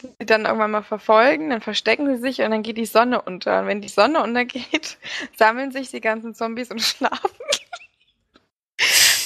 [0.00, 3.60] sie dann irgendwann mal verfolgen, dann verstecken sie sich und dann geht die Sonne unter.
[3.60, 4.98] Und wenn die Sonne untergeht,
[5.36, 7.30] sammeln sich die ganzen Zombies und schlafen.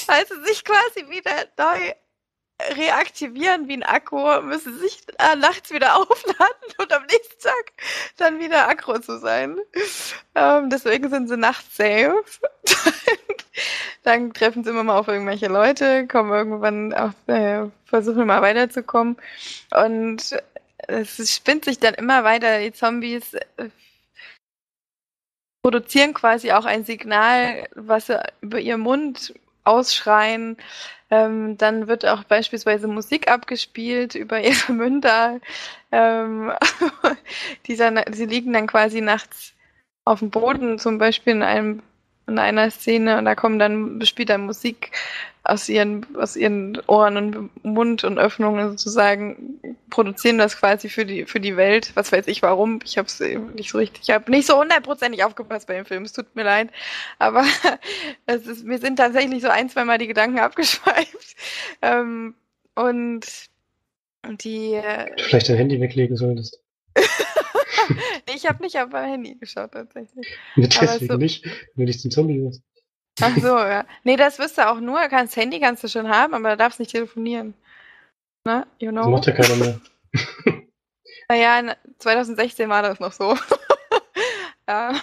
[0.07, 1.93] Weil sie sich quasi wieder neu
[2.77, 7.73] reaktivieren wie ein Akku, müssen sich äh, nachts wieder aufladen und am nächsten Tag
[8.17, 9.57] dann wieder Akku zu sein.
[10.35, 12.23] Ähm, deswegen sind sie nachts safe.
[14.03, 19.17] dann treffen sie immer mal auf irgendwelche Leute, kommen irgendwann auf, äh, versuchen mal weiterzukommen.
[19.71, 20.35] Und
[20.87, 23.69] es spinnt sich dann immer weiter, die Zombies äh,
[25.63, 30.57] produzieren quasi auch ein Signal, was sie über ihren Mund ausschreien.
[31.09, 35.39] Ähm, dann wird auch beispielsweise Musik abgespielt über ihre Münder.
[35.91, 36.51] Ähm,
[37.67, 39.53] die, dann, sie liegen dann quasi nachts
[40.05, 41.83] auf dem Boden, zum Beispiel in einem
[42.31, 44.91] in einer Szene und da kommen dann, spielt dann Musik
[45.43, 51.25] aus ihren, aus ihren Ohren und Mund und Öffnungen sozusagen, produzieren das quasi für die,
[51.25, 51.91] für die Welt.
[51.95, 52.79] Was weiß ich warum.
[52.85, 56.03] Ich habe es nicht so richtig, ich habe nicht so hundertprozentig aufgepasst bei dem Film.
[56.03, 56.69] Es tut mir leid.
[57.17, 57.43] Aber
[58.27, 61.35] es ist, mir sind tatsächlich so ein, zwei Mal die Gedanken abgeschweift.
[61.81, 62.35] Ähm,
[62.75, 63.25] und
[64.43, 64.73] die.
[64.73, 66.59] Äh, Vielleicht dein Handy weglegen solltest.
[68.35, 70.27] ich habe nicht auf mein Handy geschaut tatsächlich.
[70.55, 72.61] Deswegen so, nicht, wenn ich zum Zombie wirst.
[73.21, 73.85] Ach so, ja.
[74.03, 75.07] Nee, das wirst du auch nur.
[75.07, 77.53] Das Handy kannst du schon haben, aber da darfst nicht telefonieren.
[78.45, 78.65] Ne?
[78.79, 79.01] You know?
[79.01, 79.81] Das macht ja keiner mehr.
[81.29, 83.37] naja, 2016 war das noch so.
[84.67, 84.95] ja.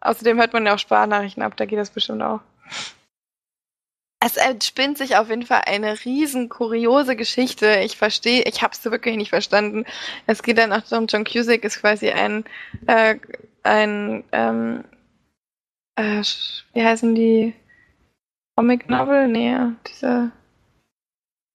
[0.00, 2.40] Außerdem hört man ja auch Sparnachrichten ab, da geht das bestimmt auch.
[4.26, 7.78] Es entspinnt sich auf jeden Fall eine riesen kuriose Geschichte.
[7.84, 9.84] Ich verstehe, ich habe es wirklich nicht verstanden.
[10.26, 12.44] Es geht dann auch darum, John Cusack ist quasi ein,
[12.88, 13.20] äh,
[13.62, 14.82] ein ähm,
[15.94, 16.22] äh,
[16.72, 17.54] wie heißen die?
[18.56, 19.28] Comic Novel?
[19.28, 20.32] Nee, diese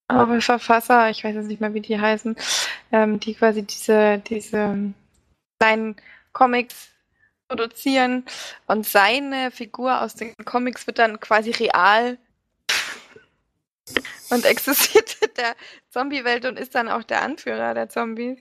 [0.08, 2.38] aber Verfasser, ich weiß jetzt nicht mehr, wie die heißen,
[2.94, 4.94] ähm, die quasi diese, diese
[5.60, 5.98] kleinen
[6.32, 6.90] Comics
[7.50, 8.24] produzieren
[8.68, 12.18] und seine Figur aus den Comics wird dann quasi real
[14.32, 15.56] und existiert in der
[15.89, 18.39] Zombie-Welt und ist dann auch der Anführer der Zombies.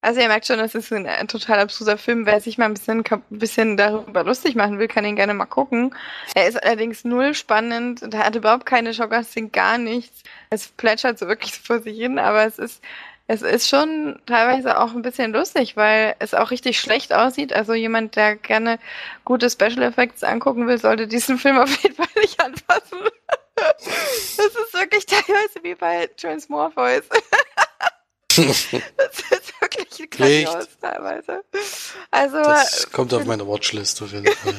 [0.00, 2.24] Also ihr merkt schon, das ist ein, ein total abstruser Film.
[2.24, 5.46] Wer sich mal ein bisschen, ein bisschen darüber lustig machen will, kann ihn gerne mal
[5.46, 5.92] gucken.
[6.36, 10.22] Er ist allerdings null spannend und er hat überhaupt keine Schockgasting, gar nichts.
[10.50, 12.80] Es plätschert so wirklich vor sich hin, aber es ist,
[13.26, 17.52] es ist schon teilweise auch ein bisschen lustig, weil es auch richtig schlecht aussieht.
[17.52, 18.78] Also jemand, der gerne
[19.24, 22.98] gute Special Effects angucken will, sollte diesen Film auf jeden Fall nicht anfassen.
[24.36, 27.04] Das ist wirklich teilweise wie bei Transmorpheus.
[28.36, 31.44] das ist wirklich grandios teilweise.
[32.10, 34.54] Also, das kommt auf meine Watchlist auf jeden Fall.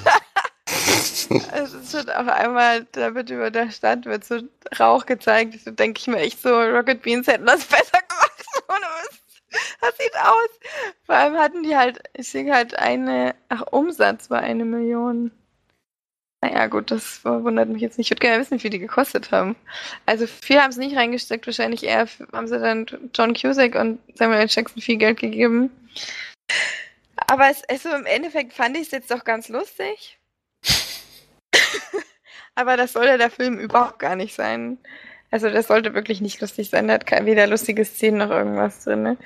[1.54, 4.42] es ist schon auf einmal, da wird über der Stadt wird so
[4.80, 5.56] Rauch gezeigt.
[5.66, 8.46] Da denke ich mir echt so, Rocket Beans hätten das besser gemacht.
[8.70, 9.22] Ohne Mist.
[9.82, 10.50] Das sieht aus.
[11.06, 15.32] Vor allem hatten die halt, ich sehe halt eine, ach, Umsatz war eine Million.
[16.42, 18.08] Naja, gut, das wundert mich jetzt nicht.
[18.08, 19.58] Ich würde gerne wissen, wie die gekostet haben.
[20.06, 24.48] Also viel haben sie nicht reingesteckt, wahrscheinlich eher haben sie dann John Cusack und Samuel
[24.50, 25.70] Jackson viel Geld gegeben.
[27.28, 30.18] Aber es, also im Endeffekt fand ich es jetzt doch ganz lustig.
[32.56, 34.78] Aber das soll ja der Film überhaupt gar nicht sein.
[35.32, 36.88] Also das sollte wirklich nicht lustig sein.
[36.88, 39.04] Da hat weder lustige Szenen noch irgendwas drin.
[39.04, 39.18] Ne?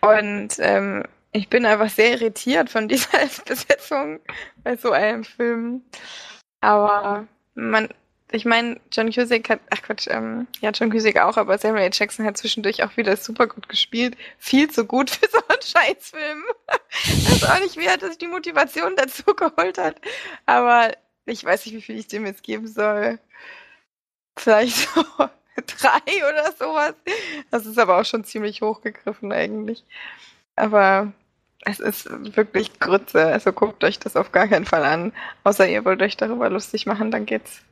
[0.00, 4.20] Und ähm, ich bin einfach sehr irritiert von dieser Besetzung
[4.62, 5.82] bei so einem Film.
[6.66, 7.88] Aber man,
[8.32, 11.90] ich meine, John Cusack hat, ach Quatsch, ähm, ja, John Cusack auch, aber Samuel.
[11.92, 14.16] Jackson hat zwischendurch auch wieder super gut gespielt.
[14.36, 16.42] Viel zu gut für so einen Scheißfilm.
[17.04, 20.00] ich weiß auch nicht, wie er sich die Motivation dazu geholt hat.
[20.44, 20.90] Aber
[21.24, 23.20] ich weiß nicht, wie viel ich dem jetzt geben soll.
[24.36, 25.04] Vielleicht so
[25.78, 26.94] drei oder sowas.
[27.52, 29.84] Das ist aber auch schon ziemlich hochgegriffen eigentlich.
[30.56, 31.12] Aber
[31.64, 33.26] es ist wirklich Grütze.
[33.26, 35.12] Also guckt euch das auf gar keinen Fall an.
[35.44, 37.62] Außer ihr wollt euch darüber lustig machen, dann geht's.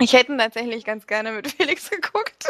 [0.00, 2.46] Ich hätte tatsächlich ganz gerne mit Felix geguckt.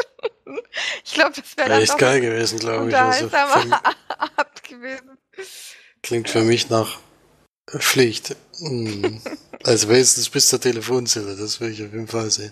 [1.03, 2.95] ich glaube, das wäre echt geil gewesen, glaube ich.
[2.95, 5.17] Also Abend gewesen.
[6.01, 6.97] Klingt für mich nach
[7.69, 8.35] Pflicht.
[8.59, 9.21] Hm.
[9.63, 12.51] Also wenigstens bis zur Telefonzelle, das will ich auf jeden Fall sehen.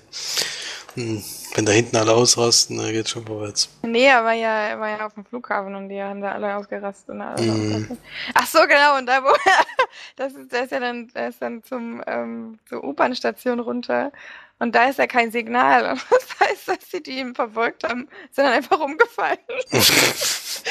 [0.94, 1.24] Hm.
[1.56, 3.70] Wenn da hinten alle ausrasten, dann geht's schon vorwärts.
[3.82, 6.56] Nee, er war ja, er war ja auf dem Flughafen und die haben da alle
[6.56, 7.10] ausgerastet.
[7.10, 7.98] Und alle mm.
[8.36, 9.34] Ach so, genau, und da wo
[10.16, 14.12] das ist, der ist ja dann, der ist dann zum, ähm, zur U-Bahn-Station runter
[14.60, 15.92] und da ist ja kein Signal.
[15.92, 19.38] Und das heißt, dass sie die ihm verfolgt haben, sind dann einfach umgefallen.
[19.72, 20.62] das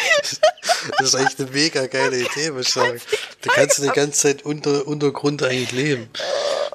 [1.00, 3.00] ist echt eine mega geile Idee, muss ich sagen.
[3.40, 6.10] Da kannst du die ganze Zeit unter Untergrund eigentlich leben.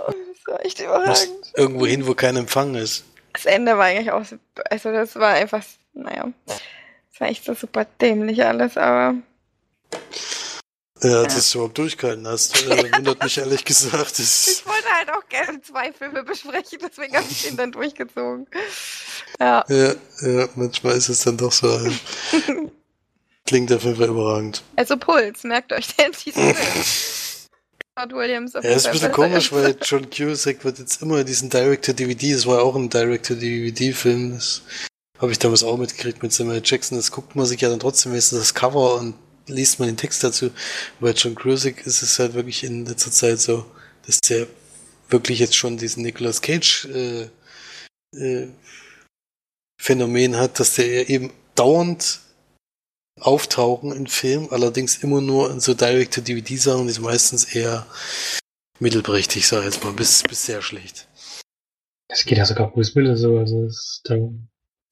[0.07, 1.53] Oh, das war echt überragend.
[1.55, 4.25] Irgendwo hin, wo kein Empfang ist das Ende war eigentlich auch,
[4.69, 9.15] also das war einfach, naja, das war echt so super dämlich alles, aber.
[11.01, 14.19] Ja, dass du überhaupt durchgehalten hast, äh, wundert mich ehrlich gesagt.
[14.19, 18.47] ich wollte halt auch gerne zwei Filme besprechen, deswegen habe ich den dann durchgezogen.
[19.39, 19.65] Ja.
[19.67, 19.95] ja.
[20.21, 21.67] Ja, manchmal ist es dann doch so.
[23.45, 24.63] Klingt auf jeden Fall überragend.
[24.77, 26.13] Also Puls, merkt euch den
[27.95, 28.15] Titel.
[28.15, 28.55] Williams.
[28.55, 32.45] Auf ja, ist ein bisschen komisch, weil John Cusack wird jetzt immer diesen Director-DVD, das
[32.45, 34.61] war ja auch ein Director-DVD-Film, das
[35.19, 38.13] habe ich damals auch mitgekriegt mit Samuel Jackson, das guckt man sich ja dann trotzdem,
[38.13, 39.15] ist das Cover und
[39.47, 40.51] liest man den Text dazu.
[40.99, 43.65] Bei John Cusack ist es halt wirklich in letzter Zeit so,
[44.05, 44.47] dass der
[45.09, 47.29] wirklich jetzt schon diesen Nicolas Cage äh,
[48.15, 48.47] äh,
[49.79, 52.21] Phänomen hat, dass der eben dauernd
[53.23, 57.85] auftauchen in Film, allerdings immer nur in so Direct-to-DVD-Sachen, die meistens eher
[58.79, 61.07] mittelprächtig, sag ich jetzt mal, bis, bis sehr schlecht.
[62.07, 64.47] Es geht ja sogar Bruce Willis so, also ist dann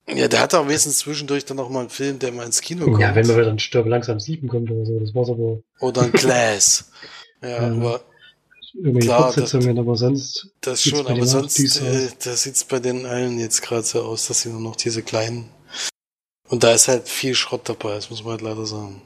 [0.08, 2.86] ja, der hat auch wenigstens zwischendurch dann noch mal einen Film, der mal ins Kino
[2.86, 3.00] kommt.
[3.00, 5.60] Ja, wenn man ein Stirb langsam sieben kommt oder so, das war's aber.
[5.80, 6.92] Oder ein Glass.
[7.42, 8.02] ja, ja, aber
[8.74, 10.50] irgendwie klar, Fortsetzungen, aber sonst.
[10.62, 14.42] das schon, aber sonst, äh, da sieht's bei den allen jetzt gerade so aus, dass
[14.42, 15.50] sie nur noch diese kleinen.
[16.52, 19.02] Und da ist halt viel Schrott dabei, das muss man halt leider sagen.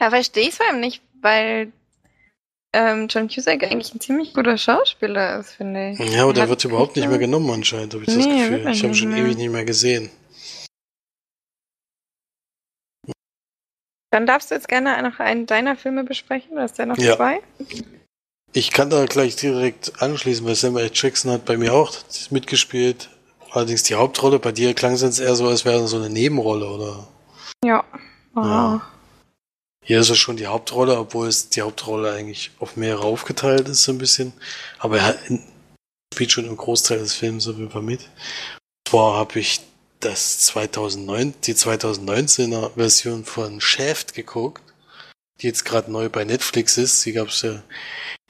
[0.00, 1.72] Ja, verstehe ich vor allem nicht, weil
[2.72, 5.98] ähm, John Cusack eigentlich ein ziemlich guter Schauspieler ist, finde ich.
[6.12, 8.50] Ja, aber der wird überhaupt nicht mehr genommen anscheinend, habe ich das Nee, Gefühl.
[8.50, 9.18] wird er Ich habe schon mehr.
[9.24, 10.10] ewig nicht mehr gesehen.
[14.12, 16.56] Dann darfst du jetzt gerne noch einen deiner Filme besprechen.
[16.56, 17.16] Du hast ja noch Ja.
[17.16, 17.40] zwei.
[18.52, 20.90] Ich kann da gleich direkt anschließen, weil Samuel.
[20.92, 21.94] Jackson hat bei mir auch
[22.30, 23.08] mitgespielt.
[23.50, 26.68] Allerdings die Hauptrolle, bei dir klang es jetzt eher so, als wäre so eine Nebenrolle,
[26.68, 27.08] oder?
[27.64, 27.84] Ja.
[28.34, 28.40] Oh.
[28.40, 28.90] Ja.
[29.84, 33.82] Hier ist es schon die Hauptrolle, obwohl es die Hauptrolle eigentlich auf mehrere aufgeteilt ist,
[33.82, 34.32] so ein bisschen.
[34.78, 35.18] Aber er
[36.14, 38.02] spielt schon im Großteil des Films auf jeden Fall mit.
[38.02, 39.60] Und zwar habe ich
[39.98, 44.62] das 2009, die 2019er Version von Shaft geguckt,
[45.40, 47.04] die jetzt gerade neu bei Netflix ist.
[47.04, 47.62] Die gab es ja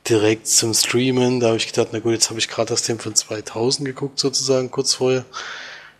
[0.08, 1.40] direkt zum Streamen.
[1.40, 4.18] Da habe ich gedacht, na gut, jetzt habe ich gerade das Film von 2000 geguckt,
[4.18, 5.24] sozusagen, kurz vorher.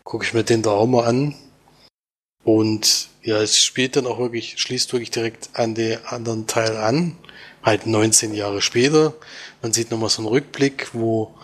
[0.04, 1.34] Gucke ich mir den da auch mal an.
[2.44, 7.16] Und ja, es spielt dann auch wirklich, schließt wirklich direkt an den anderen Teil an.
[7.62, 9.14] Halt 19 Jahre später.
[9.62, 11.34] Man sieht nochmal so einen Rückblick, wo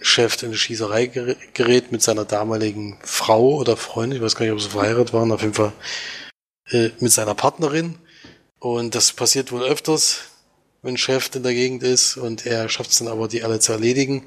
[0.00, 4.18] Chef in eine Schießerei ger- gerät mit seiner damaligen Frau oder Freundin.
[4.18, 5.32] Ich weiß gar nicht, ob sie verheiratet waren.
[5.32, 5.72] Auf jeden Fall
[6.70, 7.98] äh, mit seiner Partnerin.
[8.60, 10.20] Und das passiert wohl öfters,
[10.82, 12.16] wenn Chef in der Gegend ist.
[12.16, 14.20] Und er schafft es dann aber, die alle zu erledigen.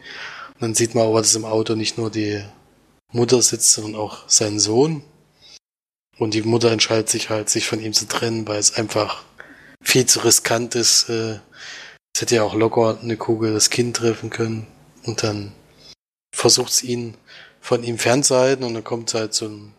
[0.55, 2.43] Und dann sieht man aber, dass im Auto nicht nur die
[3.11, 5.03] Mutter sitzt, sondern auch sein Sohn.
[6.17, 9.23] Und die Mutter entscheidet sich halt, sich von ihm zu trennen, weil es einfach
[9.83, 11.09] viel zu riskant ist.
[11.09, 11.39] Äh,
[12.15, 14.67] Es hätte ja auch locker eine Kugel das Kind treffen können.
[15.03, 15.51] Und dann
[16.33, 17.15] versucht es ihn
[17.59, 19.73] von ihm fernzuhalten und dann kommt halt so ein,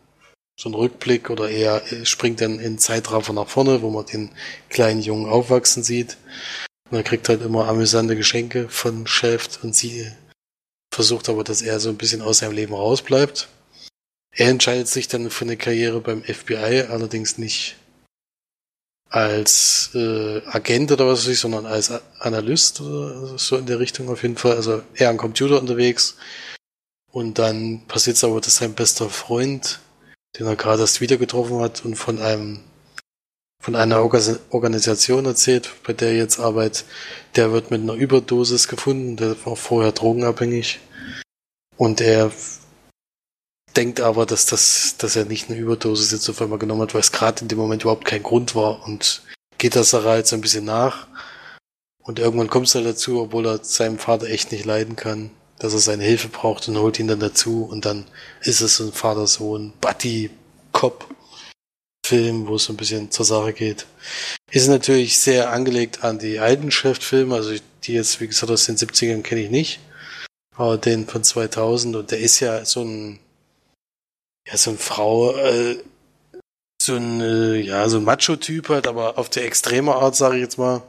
[0.57, 4.31] so ein Rückblick oder er äh, springt dann in Zeitraffer nach vorne, wo man den
[4.69, 6.17] kleinen Jungen aufwachsen sieht.
[6.91, 10.11] Und er kriegt halt immer amüsante Geschenke von Chef und sie
[10.93, 13.49] versucht aber, dass er so ein bisschen aus seinem Leben rausbleibt.
[14.37, 17.77] Er entscheidet sich dann für eine Karriere beim FBI, allerdings nicht
[19.09, 24.09] als äh, Agent oder was weiß ich, sondern als Analyst oder so in der Richtung
[24.09, 24.57] auf jeden Fall.
[24.57, 26.17] Also eher am Computer unterwegs.
[27.13, 29.79] Und dann passiert es aber, dass sein bester Freund,
[30.39, 32.61] den er gerade erst wieder getroffen hat und von einem
[33.65, 36.85] von einer Orgas Organisation erzählt, bei der er jetzt arbeitet,
[37.35, 40.81] der wird mit einer Überdosis gefunden, der war vorher drogenabhängig.
[41.79, 42.31] Und er
[43.75, 47.01] denkt aber, dass das, dass er nicht eine Überdosis jetzt auf einmal genommen hat, weil
[47.01, 49.23] es gerade in dem Moment überhaupt kein Grund war und
[49.57, 51.07] geht das Sache halt so ein bisschen nach.
[52.03, 55.73] Und irgendwann kommt es halt dazu, obwohl er seinem Vater echt nicht leiden kann, dass
[55.73, 58.07] er seine Hilfe braucht und holt ihn dann dazu und dann
[58.43, 63.87] ist es so ein Vater-Sohn, Buddy-Cop-Film, wo es so ein bisschen zur Sache geht.
[64.51, 68.77] Ist natürlich sehr angelegt an die alten Chef-Filme, also die jetzt, wie gesagt, aus den
[68.77, 69.81] 70ern kenne ich nicht,
[70.57, 73.21] aber den von 2000 und der ist ja so ein
[74.47, 75.79] ja, so ein Frau, äh,
[76.81, 80.43] so ein, äh, ja, so ein Macho-Typ halt, aber auf der extreme Art, sage ich
[80.43, 80.83] jetzt mal.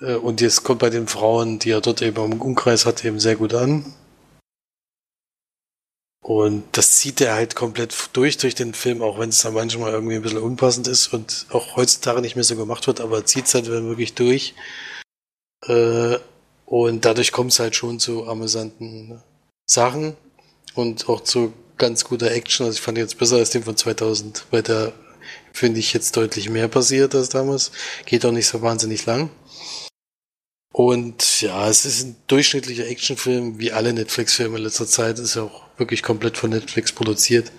[0.00, 3.20] Äh, und jetzt kommt bei den Frauen, die er dort eben im Umkreis hat, eben
[3.20, 3.94] sehr gut an.
[6.22, 9.92] Und das zieht er halt komplett durch, durch den Film, auch wenn es da manchmal
[9.92, 13.24] irgendwie ein bisschen unpassend ist und auch heutzutage nicht mehr so gemacht wird, aber er
[13.24, 14.54] zieht es halt wirklich durch.
[15.66, 16.18] Äh,
[16.66, 19.20] und dadurch kommt es halt schon zu amüsanten
[19.66, 20.16] Sachen
[20.74, 22.66] und auch zu ganz guter Action.
[22.66, 24.92] Also ich fand jetzt besser als den von 2000, weil da
[25.52, 27.72] finde ich jetzt deutlich mehr passiert als damals.
[28.06, 29.30] Geht auch nicht so wahnsinnig lang.
[30.82, 35.18] Und ja, es ist ein durchschnittlicher Actionfilm, wie alle Netflix-Filme in letzter Zeit.
[35.18, 37.52] Ist ja auch wirklich komplett von Netflix produziert.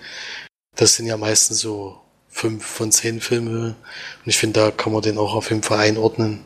[0.74, 3.76] Das sind ja meistens so fünf von zehn Filme.
[4.24, 6.44] Und ich finde, da kann man den auch auf jeden Fall einordnen.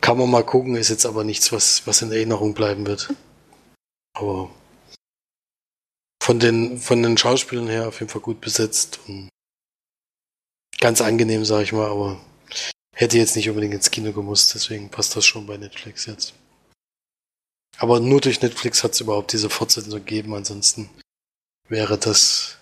[0.00, 3.12] Kann man mal gucken, ist jetzt aber nichts, was, was in Erinnerung bleiben wird.
[4.16, 4.48] Aber
[6.22, 9.28] von den, von den Schauspielern her auf jeden Fall gut besetzt und
[10.80, 12.18] ganz angenehm, sag ich mal, aber
[12.98, 16.34] hätte jetzt nicht unbedingt ins Kino gemusst, deswegen passt das schon bei Netflix jetzt.
[17.78, 20.90] Aber nur durch Netflix hat es überhaupt diese Fortsetzung gegeben, ansonsten
[21.68, 22.58] wäre das,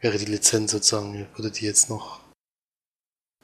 [0.00, 2.20] wäre die Lizenz sozusagen, würde die jetzt noch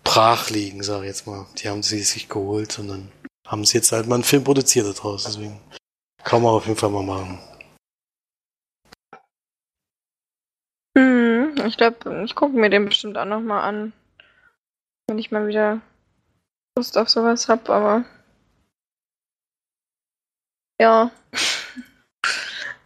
[0.03, 1.47] brach liegen, sag ich jetzt mal.
[1.59, 3.13] Die haben sie sich geholt und dann
[3.47, 5.25] haben sie jetzt halt mal einen Film produziert daraus.
[5.25, 5.61] Deswegen
[6.25, 7.39] kann man auf jeden Fall mal machen.
[10.97, 13.93] Hm, ich glaube, ich gucke mir den bestimmt auch nochmal an.
[15.07, 15.83] Wenn ich mal wieder
[16.81, 18.07] Lust auf sowas hab, aber.
[20.81, 21.11] Ja.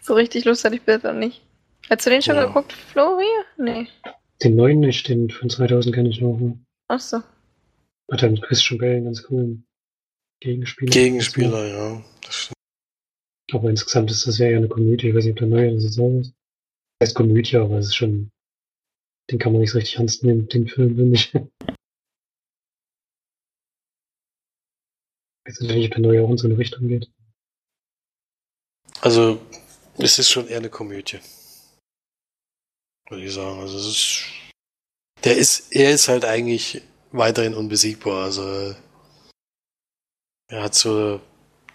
[0.01, 1.43] so richtig Lust hatte ich bisher nicht.
[1.89, 2.47] Hast du den schon Ja.
[2.47, 3.25] geguckt, Flori?
[3.57, 3.87] Nee.
[4.43, 6.41] Den neuen nicht, den von 2000 kenne ich noch.
[6.89, 7.19] Achso.
[8.11, 9.65] Hat dann Christian Bale einen ganz coolen
[10.41, 10.91] Gegenspieler.
[10.91, 12.05] Gegenspieler, ja.
[12.25, 12.55] Das stimmt.
[13.53, 15.11] Aber insgesamt ist das ja eher eine Komödie.
[15.11, 16.35] Ich weiß nicht, ob der neue das jetzt auch ist.
[16.99, 18.33] Das heißt Komödie, aber es ist schon.
[19.31, 21.33] Den kann man nicht so richtig ernst nehmen, den Film, finde ich.
[25.47, 27.11] Ich weiß nicht, ob der neue auch in so eine Richtung geht.
[29.01, 29.41] Also,
[29.99, 31.21] es ist schon eher eine Komödie.
[33.11, 33.61] Würde ich sagen.
[33.61, 34.25] Also, es ist.
[35.23, 38.25] Der ist, er ist halt eigentlich weiterhin unbesiegbar.
[38.25, 38.75] Also,
[40.49, 41.21] er hat so,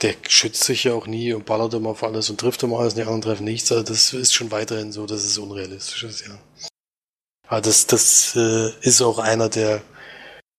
[0.01, 2.93] der schützt sich ja auch nie und ballert immer auf alles und trifft immer alles,
[2.93, 3.71] und die anderen treffen nichts.
[3.71, 6.39] Also, das ist schon weiterhin so, dass es unrealistisch ist, ja.
[7.47, 9.81] Aber das, das äh, ist auch einer, der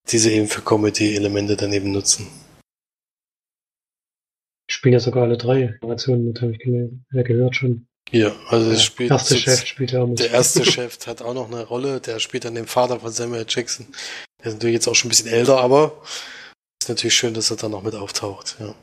[0.09, 2.29] diese eben für Comedy-Elemente daneben nutzen.
[4.81, 7.05] Spielen ja sogar alle drei Generationen mit, habe ich gelesen.
[7.13, 7.87] Gehört schon.
[8.13, 10.21] Ja, also es Der spielt erste jetzt- Chef spielt ja auch mit.
[10.21, 13.45] Der erste Chef hat auch noch eine Rolle, der spielt dann den Vater von Samuel
[13.47, 13.89] Jackson.
[14.43, 16.01] Der ist natürlich jetzt auch schon ein bisschen älter, aber
[16.83, 18.75] ist natürlich schön, dass er da noch mit auftaucht, ja.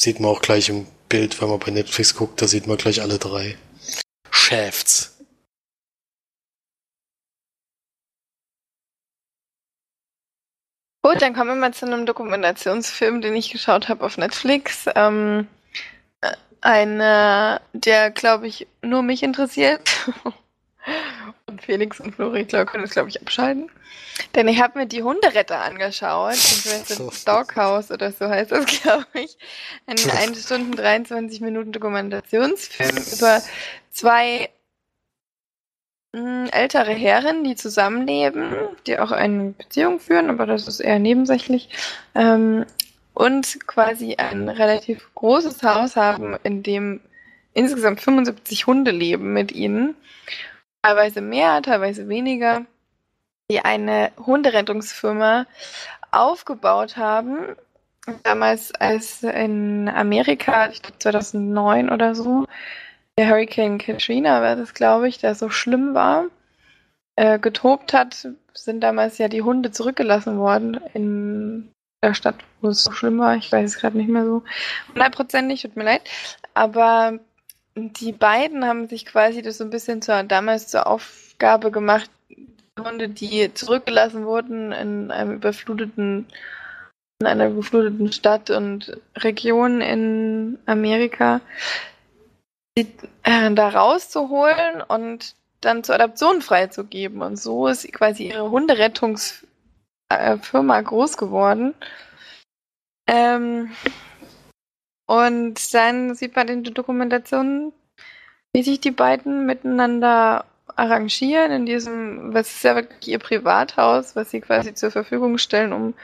[0.00, 3.02] Sieht man auch gleich im Bild, wenn man bei Netflix guckt, da sieht man gleich
[3.02, 3.56] alle drei
[4.30, 5.15] Chefs.
[11.06, 14.86] Gut, dann kommen wir mal zu einem Dokumentationsfilm, den ich geschaut habe auf Netflix.
[14.96, 15.46] Ähm,
[16.20, 19.88] äh, einer, der, glaube ich, nur mich interessiert.
[21.46, 23.70] und Felix und Flori, glaube, können es, glaube ich, abschalten.
[24.34, 26.34] Denn ich habe mir die Hunderetter angeschaut.
[26.34, 29.38] Ich weiß nicht, Doghouse oder so heißt das, glaube ich.
[29.86, 33.42] Ein 1 Stunden 23 Minuten Dokumentationsfilm über
[33.92, 34.48] zwei
[36.50, 38.54] ältere Herren, die zusammenleben,
[38.86, 41.68] die auch eine Beziehung führen, aber das ist eher nebensächlich.
[42.14, 42.64] Ähm,
[43.14, 47.00] und quasi ein relativ großes Haus haben, in dem
[47.54, 49.94] insgesamt 75 Hunde leben mit ihnen.
[50.82, 52.66] Teilweise mehr, teilweise weniger.
[53.50, 55.46] Die eine Hunderettungsfirma
[56.10, 57.56] aufgebaut haben.
[58.22, 62.46] Damals, als in Amerika, ich glaube 2009 oder so,
[63.18, 66.26] der Hurricane Katrina war das, glaube ich, der so schlimm war,
[67.16, 71.70] äh, getobt hat, sind damals ja die Hunde zurückgelassen worden in
[72.02, 73.36] der Stadt, wo es so schlimm war.
[73.36, 74.42] Ich weiß es gerade nicht mehr so
[74.88, 76.02] hundertprozentig, tut mir leid.
[76.54, 77.18] Aber
[77.74, 82.10] die beiden haben sich quasi das so ein bisschen zur, damals zur Aufgabe gemacht,
[82.78, 86.26] Hunde, die zurückgelassen wurden in einem überfluteten,
[87.20, 91.40] in einer überfluteten Stadt und Region in Amerika,
[92.76, 97.22] die, äh, da rauszuholen und dann zur Adoption freizugeben.
[97.22, 101.74] Und so ist quasi ihre Hunderettungsfirma groß geworden.
[103.06, 103.72] Ähm,
[105.06, 107.72] und dann sieht man in der Dokumentation,
[108.52, 114.30] wie sich die beiden miteinander arrangieren in diesem, was ist ja wirklich ihr Privathaus, was
[114.30, 115.94] sie quasi zur Verfügung stellen, um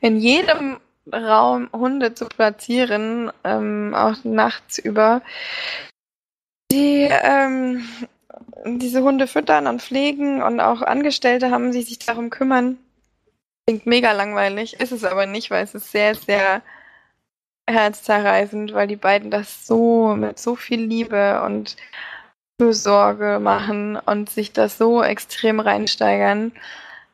[0.00, 0.78] in jedem
[1.12, 5.22] Raum Hunde zu platzieren, ähm, auch nachts über.
[6.72, 7.84] Die ähm,
[8.64, 12.78] diese Hunde füttern und pflegen und auch Angestellte haben, die sich darum kümmern.
[13.66, 16.62] Klingt mega langweilig, ist es aber nicht, weil es ist sehr, sehr
[17.68, 21.76] herzzerreißend, weil die beiden das so mit so viel Liebe und
[22.60, 26.52] Fürsorge machen und sich das so extrem reinsteigern.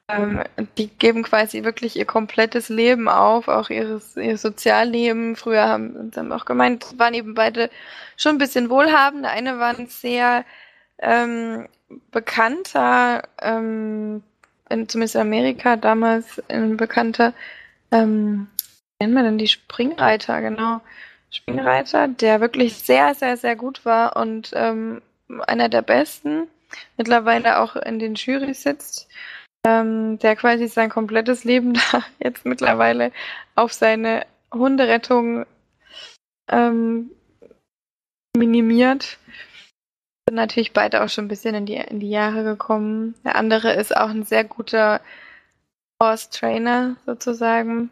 [0.08, 0.42] Ähm,
[0.78, 5.36] die geben quasi wirklich ihr komplettes Leben auf, auch ihres, ihr Sozialleben.
[5.36, 7.70] Früher haben haben auch gemeint, waren eben beide
[8.16, 9.24] schon ein bisschen wohlhabend.
[9.24, 10.44] Der eine war ein sehr
[10.98, 11.68] ähm,
[12.10, 14.22] bekannter, ähm,
[14.70, 17.32] in, zumindest in Amerika damals ein bekannter,
[17.90, 18.48] ähm,
[18.98, 20.80] nennt man denn die Springreiter, genau.
[21.30, 25.02] Springreiter, der wirklich sehr, sehr, sehr gut war und ähm,
[25.46, 26.48] einer der besten,
[26.96, 29.08] mittlerweile auch in den Jurys sitzt,
[29.66, 33.12] ähm, der quasi sein komplettes Leben da jetzt mittlerweile
[33.54, 35.44] auf seine Hunderettung
[36.50, 37.10] ähm,
[38.36, 39.18] minimiert.
[40.28, 43.14] Sind natürlich beide auch schon ein bisschen in die, in die Jahre gekommen.
[43.24, 45.00] Der andere ist auch ein sehr guter
[46.00, 47.90] Horse Trainer sozusagen,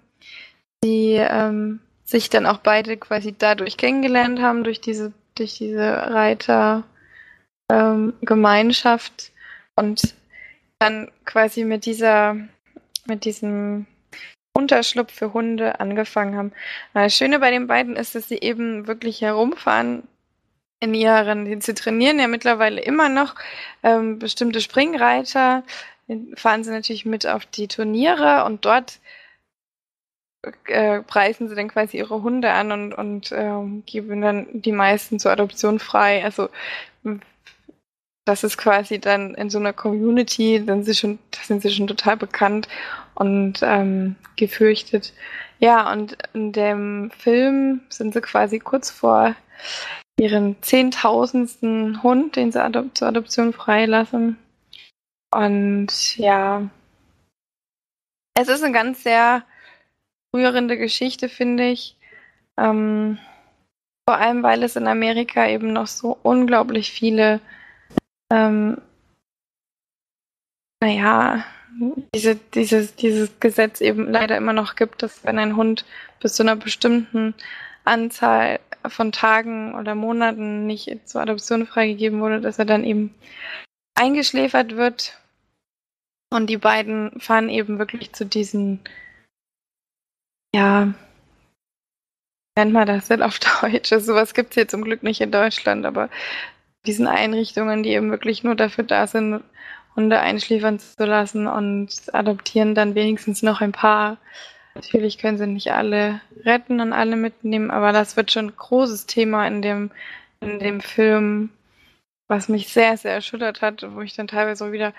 [0.85, 6.85] die ähm, sich dann auch beide quasi dadurch kennengelernt haben, durch diese, durch diese Reiter
[7.71, 8.15] ähm,
[9.75, 10.15] und
[10.79, 12.37] dann quasi mit dieser
[13.07, 13.87] mit diesem
[14.53, 16.53] Unterschlupf für Hunde angefangen haben.
[16.95, 20.09] Das Schöne bei den beiden ist, dass sie eben wirklich herumfahren
[20.81, 23.35] in ihren, sie trainieren ja mittlerweile immer noch
[23.83, 25.63] ähm, bestimmte Springreiter,
[26.35, 29.01] fahren sie natürlich mit auf die Turniere und dort
[30.67, 35.19] äh, preisen sie dann quasi ihre Hunde an und, und ähm, geben dann die meisten
[35.19, 36.25] zur Adoption frei.
[36.25, 36.49] Also
[38.27, 41.71] das ist quasi dann in so einer Community, dann sind sie schon, da sind sie
[41.71, 42.69] schon total bekannt
[43.15, 45.15] und ähm, gefürchtet.
[45.61, 49.35] Ja, und in dem Film sind sie quasi kurz vor
[50.19, 54.37] ihren zehntausendsten Hund, den sie adop zur Adoption freilassen.
[55.33, 56.69] Und ja,
[58.35, 59.45] es ist eine ganz sehr
[60.35, 61.97] rührende Geschichte, finde ich.
[62.59, 63.19] Ähm,
[64.09, 67.41] vor allem, weil es in Amerika eben noch so unglaublich viele,
[68.33, 68.81] ähm,
[70.83, 71.45] naja,
[72.15, 75.85] diese, dieses, dieses Gesetz eben leider immer noch gibt, dass wenn ein Hund
[76.21, 77.35] bis zu einer bestimmten
[77.85, 83.15] Anzahl von Tagen oder Monaten nicht zur Adoption freigegeben wurde, dass er dann eben
[83.95, 85.19] eingeschläfert wird.
[86.31, 88.81] Und die beiden fahren eben wirklich zu diesen
[90.57, 90.95] ja,
[92.57, 93.93] nennt man das denn auf Deutsch?
[93.93, 96.09] Also sowas gibt es hier zum Glück nicht in Deutschland, aber
[96.87, 99.43] diesen Einrichtungen, die eben wirklich nur dafür da sind,
[99.97, 104.19] Hunde einschläfern zu lassen und adoptieren dann wenigstens noch ein paar.
[104.75, 109.07] Natürlich können sie nicht alle retten und alle mitnehmen, aber das wird schon ein großes
[109.07, 109.91] Thema in dem,
[110.41, 111.49] in dem Film,
[112.29, 114.93] was mich sehr, sehr erschüttert hat, wo ich dann teilweise wieder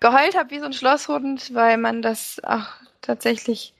[0.00, 2.68] geheult habe wie so ein Schlosshund, weil man das auch
[3.02, 3.74] tatsächlich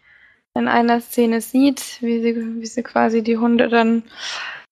[0.54, 4.02] in einer Szene sieht, wie sie, wie sie quasi die Hunde dann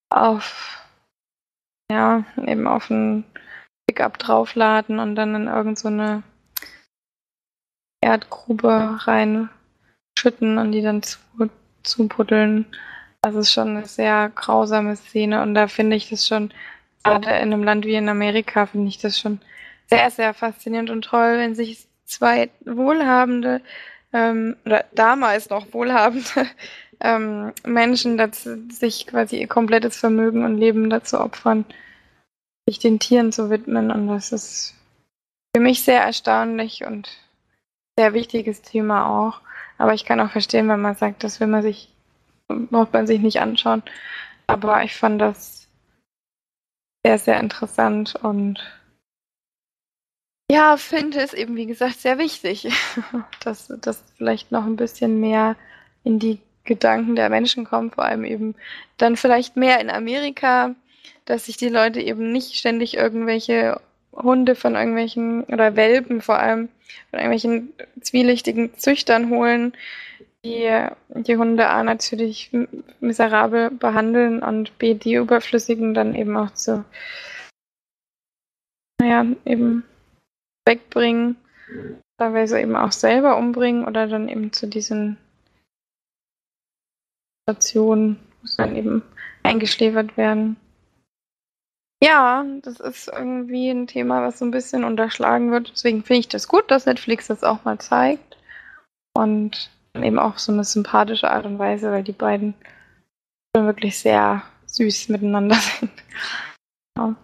[0.09, 0.78] auf,
[1.91, 3.23] ja, eben auf ein
[3.87, 6.23] Pickup draufladen und dann in irgendeine so
[8.01, 11.19] Erdgrube reinschütten und die dann zu,
[11.83, 12.65] zupuddeln.
[13.21, 16.53] Das ist schon eine sehr grausame Szene und da finde ich das schon,
[17.03, 19.41] gerade in einem Land wie in Amerika, finde ich das schon
[19.87, 23.61] sehr, sehr faszinierend und toll, wenn sich zwei wohlhabende
[24.13, 26.47] ähm, oder damals noch wohlhabende
[26.99, 31.65] ähm, Menschen dazu, sich quasi ihr komplettes Vermögen und Leben dazu opfern,
[32.67, 33.91] sich den Tieren zu widmen.
[33.91, 34.75] Und das ist
[35.55, 37.09] für mich sehr erstaunlich und
[37.97, 39.41] sehr wichtiges Thema auch.
[39.77, 41.89] Aber ich kann auch verstehen, wenn man sagt, das will man sich,
[42.47, 43.83] braucht man sich nicht anschauen.
[44.47, 45.67] Aber ich fand das
[47.05, 48.59] sehr, sehr interessant und
[50.51, 52.67] ja, finde es eben, wie gesagt, sehr wichtig,
[53.43, 55.55] dass das vielleicht noch ein bisschen mehr
[56.03, 56.39] in die
[56.69, 58.55] Gedanken der Menschen kommt, vor allem eben
[58.97, 60.75] dann vielleicht mehr in Amerika,
[61.25, 63.81] dass sich die Leute eben nicht ständig irgendwelche
[64.13, 66.69] Hunde von irgendwelchen oder Welpen vor allem
[67.09, 69.73] von irgendwelchen zwielichtigen Züchtern holen,
[70.45, 70.69] die
[71.09, 72.51] die Hunde A natürlich
[72.99, 76.85] miserabel behandeln und B die überflüssigen dann eben auch zu
[79.01, 79.83] naja, eben
[80.67, 81.37] wegbringen,
[82.17, 85.17] teilweise eben auch selber umbringen oder dann eben zu diesen
[87.49, 89.01] Stationen, muss dann eben
[89.41, 90.57] eingeschläfert werden.
[92.01, 95.71] Ja, das ist irgendwie ein Thema, was so ein bisschen unterschlagen wird.
[95.71, 98.37] Deswegen finde ich das gut, dass Netflix das auch mal zeigt.
[99.17, 102.53] Und eben auch so eine sympathische Art und Weise, weil die beiden
[103.55, 105.91] schon wirklich sehr süß miteinander sind.
[106.97, 107.15] Ja.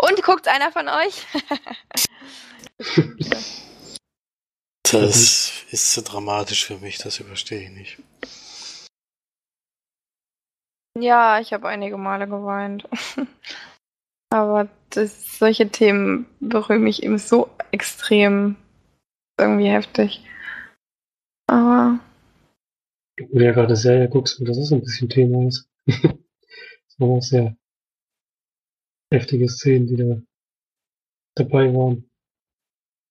[0.00, 1.26] Und guckt einer von euch?
[4.82, 7.98] das ist so dramatisch für mich, das überstehe ich nicht.
[11.00, 12.88] Ja, ich habe einige Male geweint.
[14.30, 18.56] Aber das, solche Themen berühren mich eben so extrem.
[19.38, 20.24] Irgendwie heftig.
[21.46, 22.00] Aber.
[23.16, 25.68] Du ja gerade Serie guckst, das ist ein bisschen Thema ist.
[25.86, 27.56] das waren auch sehr
[29.12, 30.22] heftige Szenen, die da
[31.34, 32.07] dabei waren.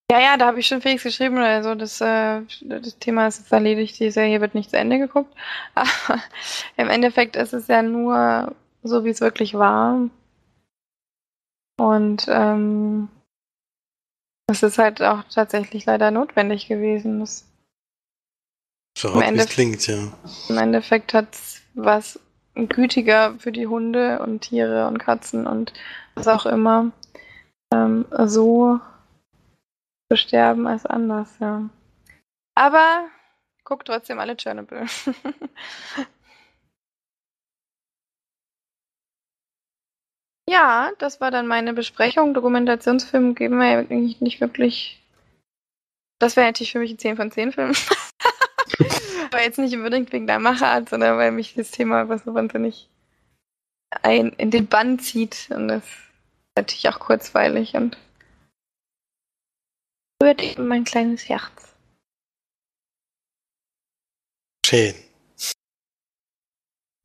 [0.09, 3.51] Ja, ja, da habe ich schon Felix geschrieben, also das, äh, das Thema ist jetzt
[3.51, 5.35] erledigt, die Serie wird nicht zu Ende geguckt.
[5.75, 6.21] Aber
[6.77, 10.09] im Endeffekt ist es ja nur so, wie es wirklich war.
[11.77, 13.09] Und ähm,
[14.49, 17.19] es ist halt auch tatsächlich leider notwendig gewesen.
[17.19, 17.45] Das
[18.97, 20.07] so wie es klingt, ja.
[20.47, 22.19] Im Endeffekt hat es was
[22.55, 25.73] gütiger für die Hunde und Tiere und Katzen und
[26.15, 26.91] was auch immer
[27.71, 28.79] ähm, so
[30.15, 31.69] sterben als anders, ja.
[32.55, 33.07] Aber
[33.63, 34.85] guckt trotzdem alle Chernobyl.
[40.49, 42.33] ja, das war dann meine Besprechung.
[42.33, 45.03] Dokumentationsfilme geben wir ja eigentlich nicht wirklich
[46.19, 47.73] Das wäre natürlich für mich ein 10 von 10 Film.
[49.31, 52.89] Aber jetzt nicht unbedingt wegen der Machart, sondern weil mich das Thema einfach so wahnsinnig
[54.01, 55.49] ein, in den Bann zieht.
[55.51, 55.97] Und das ist
[56.55, 57.97] natürlich auch kurzweilig und
[60.21, 61.51] rührt eben mein kleines Herz.
[64.65, 64.95] Schön.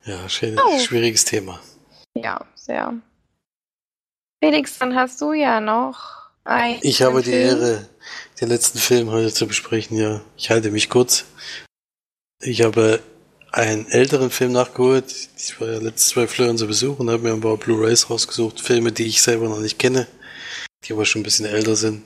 [0.05, 0.79] Ja, schön, Oh.
[0.79, 1.61] schwieriges Thema.
[2.15, 2.93] Ja, sehr.
[4.43, 6.79] Felix, dann hast du ja noch ein.
[6.81, 7.47] Ich habe die Film.
[7.61, 7.89] Ehre,
[8.41, 9.97] den letzten Film heute zu besprechen.
[9.97, 11.23] Ja, ich halte mich kurz.
[12.41, 13.01] Ich habe
[13.53, 15.29] einen älteren Film nachgeholt.
[15.37, 18.59] Ich war ja letztes zwei Flören zu Besuch und habe mir ein paar Blu-rays rausgesucht.
[18.59, 20.07] Filme, die ich selber noch nicht kenne,
[20.83, 22.03] die aber schon ein bisschen älter sind.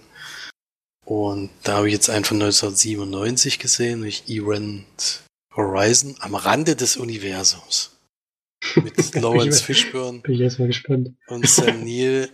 [1.07, 5.21] Und da habe ich jetzt einen von 1997 gesehen, durch Event
[5.55, 7.91] Horizon, am Rande des Universums.
[8.75, 11.13] Mit Lawrence Fishburne Bin ich erstmal gespannt.
[11.27, 12.29] und Sam Neill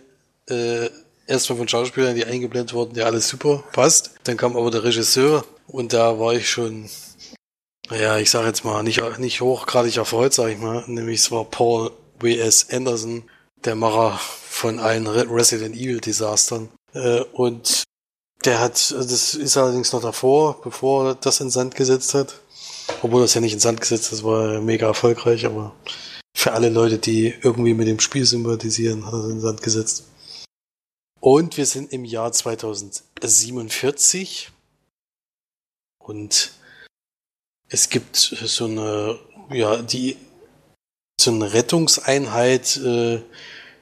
[0.48, 0.88] äh,
[1.28, 4.16] erstmal von Schauspielern, die eingeblendet wurden, ja alles super, passt.
[4.24, 6.90] Dann kam aber der Regisseur und da war ich schon,
[7.90, 10.82] naja, ich sage jetzt mal, nicht, nicht hochgradig erfreut, sage ich mal.
[10.88, 12.70] Nämlich es war Paul W.S.
[12.70, 13.22] Anderson,
[13.64, 16.70] der Macher von allen Re Resident Evil Desastern.
[16.92, 17.84] Äh, und
[18.44, 22.40] der hat, das ist allerdings noch davor, bevor er das in Sand gesetzt hat.
[23.02, 25.74] Obwohl das ja nicht in Sand gesetzt hat, das war mega erfolgreich, aber
[26.36, 30.04] für alle Leute, die irgendwie mit dem Spiel sympathisieren, hat er in Sand gesetzt.
[31.20, 34.50] Und wir sind im Jahr 2047
[35.98, 36.52] und
[37.68, 39.18] es gibt so eine,
[39.50, 40.18] ja, die,
[41.18, 43.22] so eine Rettungseinheit, äh,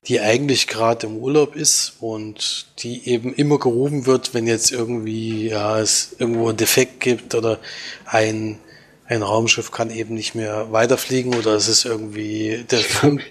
[0.08, 5.48] die eigentlich gerade im Urlaub ist und die eben immer gerufen wird, wenn jetzt irgendwie,
[5.48, 7.60] ja, es irgendwo einen Defekt gibt oder
[8.04, 8.58] ein,
[9.06, 13.22] ein Raumschiff kann eben nicht mehr weiterfliegen oder es ist irgendwie der Ich glaube,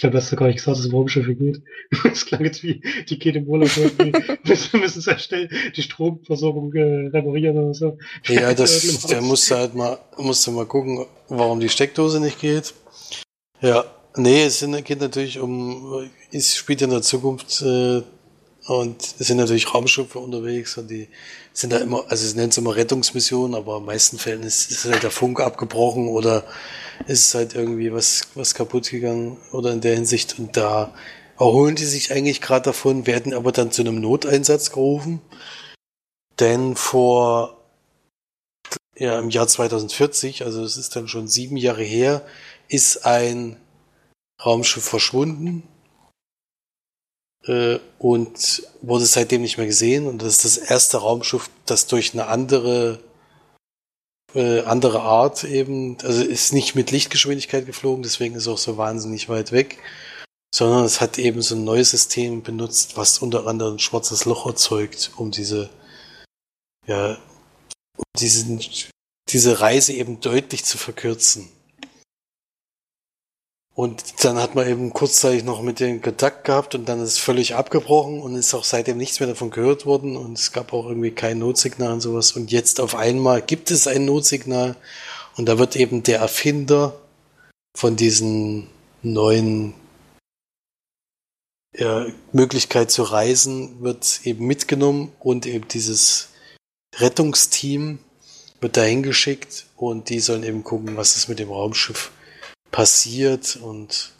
[0.00, 1.62] glaub, hast du gar nicht gesagt, dass es um Raumschiffe geht.
[2.10, 4.12] Es klang jetzt wie, die geht im Urlaub irgendwie,
[4.44, 7.98] müssen, müssen sehr schnell die Stromversorgung äh, reparieren oder so.
[8.24, 12.72] Ja, das, der musste halt mal, musste mal gucken, warum die Steckdose nicht geht.
[13.60, 13.84] Ja,
[14.16, 18.02] nee, es sind, geht natürlich um, es spielt in der Zukunft, äh,
[18.66, 21.08] und es sind natürlich Raumschiffe unterwegs und die
[21.52, 24.84] sind da immer, also es nennt es immer Rettungsmissionen, aber in meisten Fällen ist, ist
[24.86, 26.44] halt der Funk abgebrochen oder
[27.06, 30.92] ist halt irgendwie was, was kaputt gegangen oder in der Hinsicht und da
[31.38, 35.20] erholen die sich eigentlich gerade davon, werden aber dann zu einem Noteinsatz gerufen.
[36.40, 37.56] Denn vor
[38.96, 42.26] ja, im Jahr 2040, also es ist dann schon sieben Jahre her,
[42.68, 43.58] ist ein
[44.44, 45.62] Raumschiff verschwunden
[47.44, 50.06] äh, und wurde seitdem nicht mehr gesehen.
[50.06, 53.00] Und das ist das erste Raumschiff, das durch eine andere
[54.34, 58.76] äh, andere Art eben, also ist nicht mit Lichtgeschwindigkeit geflogen, deswegen ist es auch so
[58.76, 59.78] wahnsinnig weit weg,
[60.54, 64.46] sondern es hat eben so ein neues System benutzt, was unter anderem ein schwarzes Loch
[64.46, 65.70] erzeugt, um diese
[66.86, 67.18] ja,
[67.96, 68.60] um diesen,
[69.28, 71.48] diese Reise eben deutlich zu verkürzen.
[73.76, 77.54] Und dann hat man eben kurzzeitig noch mit dem Kontakt gehabt und dann ist völlig
[77.54, 80.16] abgebrochen und ist auch seitdem nichts mehr davon gehört worden.
[80.16, 82.32] Und es gab auch irgendwie kein Notsignal und sowas.
[82.32, 84.76] Und jetzt auf einmal gibt es ein Notsignal.
[85.36, 86.98] Und da wird eben der Erfinder
[87.76, 88.68] von diesen
[89.02, 89.74] neuen
[91.76, 96.30] ja, Möglichkeit zu reisen wird eben mitgenommen und eben dieses
[96.94, 97.98] Rettungsteam
[98.62, 102.10] wird dahin geschickt und die sollen eben gucken, was ist mit dem Raumschiff
[102.76, 104.12] passiert und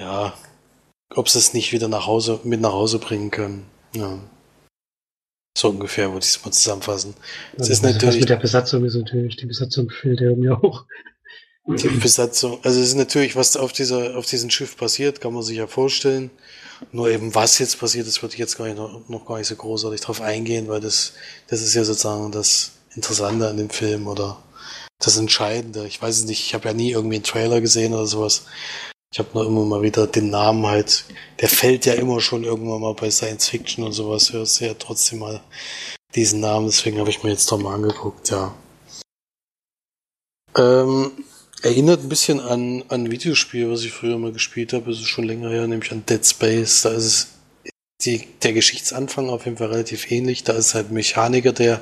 [0.00, 0.36] ja,
[1.14, 3.66] ob sie es nicht wieder nach Hause mit nach Hause bringen können.
[3.94, 4.18] Ja.
[5.56, 7.14] So ungefähr würde ich es mal zusammenfassen.
[7.52, 10.56] Es Also, ist was natürlich mit der Besatzung ist natürlich, die Besatzung fehlt ja mir
[10.56, 10.86] auch.
[11.68, 15.44] die Besatzung, also es ist natürlich, was auf dieser, auf diesem Schiff passiert, kann man
[15.44, 16.32] sich ja vorstellen.
[16.90, 19.46] Nur eben, was jetzt passiert ist, würde ich jetzt gar nicht noch, noch gar nicht
[19.46, 21.12] so großartig drauf eingehen, weil das,
[21.46, 24.42] das ist ja sozusagen das Interessante an dem Film oder
[25.04, 25.86] das Entscheidende.
[25.86, 28.46] Ich weiß es nicht, ich habe ja nie irgendwie einen Trailer gesehen oder sowas.
[29.12, 31.04] Ich habe nur immer mal wieder den Namen halt,
[31.40, 34.74] der fällt ja immer schon irgendwann mal bei Science Fiction und sowas, hörst du ja
[34.74, 35.42] trotzdem mal
[36.14, 38.54] diesen Namen, deswegen habe ich mir jetzt doch mal angeguckt, ja.
[40.56, 41.10] Ähm,
[41.62, 45.08] erinnert ein bisschen an, an ein Videospiel, was ich früher mal gespielt habe, das ist
[45.08, 46.82] schon länger her, nämlich an Dead Space.
[46.82, 47.28] Da ist es
[48.04, 50.44] die, der Geschichtsanfang auf jeden Fall relativ ähnlich.
[50.44, 51.80] Da ist halt ein Mechaniker, der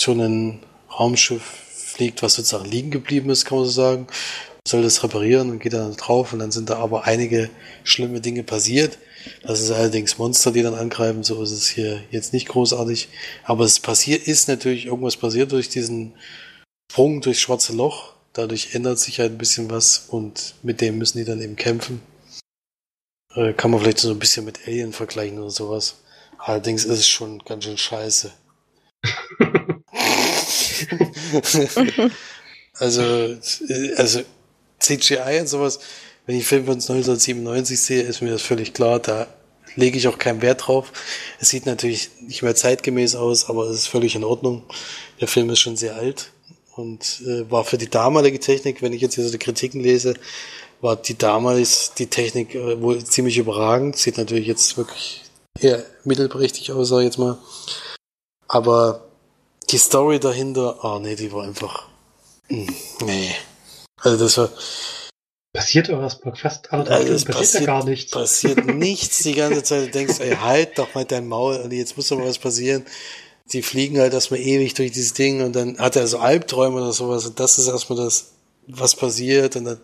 [0.00, 0.60] schon ein
[0.90, 1.61] Raumschiff
[1.92, 4.06] fliegt, was sozusagen liegen geblieben ist, kann man so sagen.
[4.66, 7.50] Soll das reparieren und geht dann drauf und dann sind da aber einige
[7.82, 8.98] schlimme Dinge passiert.
[9.42, 13.08] Das ist allerdings Monster, die dann angreifen, so ist es hier jetzt nicht großartig.
[13.44, 16.14] Aber es passiert, ist natürlich irgendwas passiert durch diesen
[16.90, 18.12] Sprung durchs schwarze Loch.
[18.32, 22.00] Dadurch ändert sich halt ein bisschen was und mit dem müssen die dann eben kämpfen.
[23.34, 25.96] Äh, kann man vielleicht so ein bisschen mit Alien vergleichen oder sowas.
[26.38, 28.32] Allerdings ist es schon ganz schön scheiße.
[32.74, 33.36] also,
[33.96, 34.22] also
[34.78, 35.80] CGI und sowas,
[36.26, 38.98] wenn ich Film von 1997 sehe, ist mir das völlig klar.
[39.00, 39.26] Da
[39.76, 40.92] lege ich auch keinen Wert drauf.
[41.40, 44.62] Es sieht natürlich nicht mehr zeitgemäß aus, aber es ist völlig in Ordnung.
[45.20, 46.30] Der Film ist schon sehr alt
[46.76, 50.14] und äh, war für die damalige Technik, wenn ich jetzt hier so die Kritiken lese,
[50.80, 53.96] war die damals die Technik äh, wohl ziemlich überragend.
[53.96, 55.22] Sieht natürlich jetzt wirklich
[55.58, 57.38] eher mittelprächtig aus, sag ich jetzt mal.
[58.48, 59.04] Aber
[59.72, 61.88] die Story dahinter, ah oh, nee, die war einfach.
[62.48, 62.68] Hm,
[63.06, 63.34] nee.
[64.00, 64.50] Also das war.
[65.54, 68.10] Passiert irgendwas bei fast anderthalb also passiert, passiert gar nichts.
[68.10, 69.86] Passiert nichts die ganze Zeit.
[69.86, 72.84] Du denkst, ey, halt doch mal dein Maul, jetzt muss doch mal was passieren.
[73.52, 76.92] Die fliegen halt erstmal ewig durch dieses Ding und dann hat er so Albträume oder
[76.92, 78.32] sowas und das ist erstmal das,
[78.66, 79.80] was passiert und dann,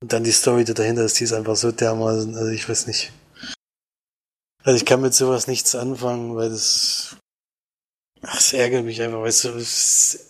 [0.00, 2.86] und dann die Story, die dahinter ist, die ist einfach so dermaßen, also ich weiß
[2.86, 3.10] nicht.
[4.62, 7.16] Also ich kann mit sowas nichts anfangen, weil das,
[8.22, 10.26] ach, es ärgert mich einfach, weißt du, es,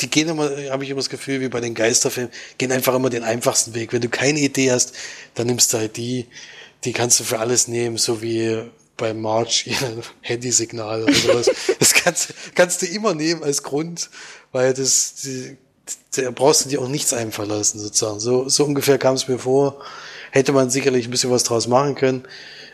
[0.00, 3.10] die gehen immer, habe ich immer das Gefühl, wie bei den Geisterfilmen, gehen einfach immer
[3.10, 3.92] den einfachsten Weg.
[3.92, 4.94] Wenn du keine Idee hast,
[5.34, 6.26] dann nimmst du halt die,
[6.84, 8.62] die kannst du für alles nehmen, so wie
[8.96, 9.76] bei March ihr
[10.20, 11.50] Handysignal oder sowas.
[11.78, 14.10] das kannst, kannst du immer nehmen als Grund,
[14.52, 15.56] weil das, die,
[16.16, 18.20] da brauchst du dir auch nichts einfallen lassen, sozusagen.
[18.20, 19.80] So, so ungefähr kam es mir vor.
[20.30, 22.24] Hätte man sicherlich ein bisschen was draus machen können.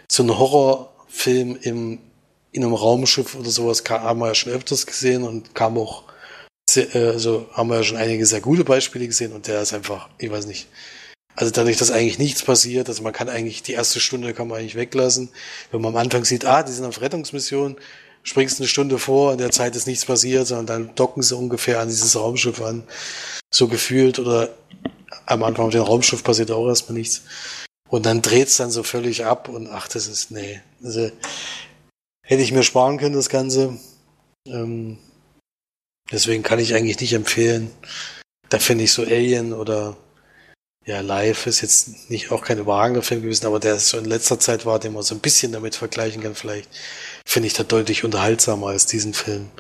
[0.09, 1.99] So ein Horrorfilm im,
[2.53, 6.05] in einem Raumschiff oder sowas haben wir ja schon öfters gesehen und kam auch
[6.95, 10.31] also haben wir ja schon einige sehr gute Beispiele gesehen und der ist einfach, ich
[10.31, 10.69] weiß nicht.
[11.37, 14.59] Also dadurch, dass eigentlich nichts passiert, also man kann eigentlich die erste Stunde kann man
[14.59, 15.31] eigentlich weglassen.
[15.71, 17.77] Wenn man am Anfang sieht, ah, die sind auf Rettungsmission,
[18.23, 21.81] springst eine Stunde vor, in der Zeit ist nichts passiert, sondern dann docken sie ungefähr
[21.81, 22.85] an dieses Raumschiff an.
[23.53, 24.51] So gefühlt oder
[25.27, 27.23] am Anfang auf dem Raumschiff passiert auch erstmal nichts.
[27.89, 30.61] Und dann dreht's dann so völlig ab und ach, das ist, nee.
[30.83, 31.11] Also
[32.31, 33.79] hätte ich mir sparen können, das Ganze.
[34.47, 34.99] Ähm,
[36.13, 37.71] Deswegen kann ich eigentlich nicht empfehlen.
[38.49, 39.97] Da finde ich so Alien oder
[40.85, 44.41] ja, Live ist jetzt nicht auch kein überragender Film gewesen, aber der so in letzter
[44.41, 46.69] Zeit war, den man so ein bisschen damit vergleichen kann, vielleicht
[47.25, 49.51] finde ich da deutlich unterhaltsamer als diesen Film.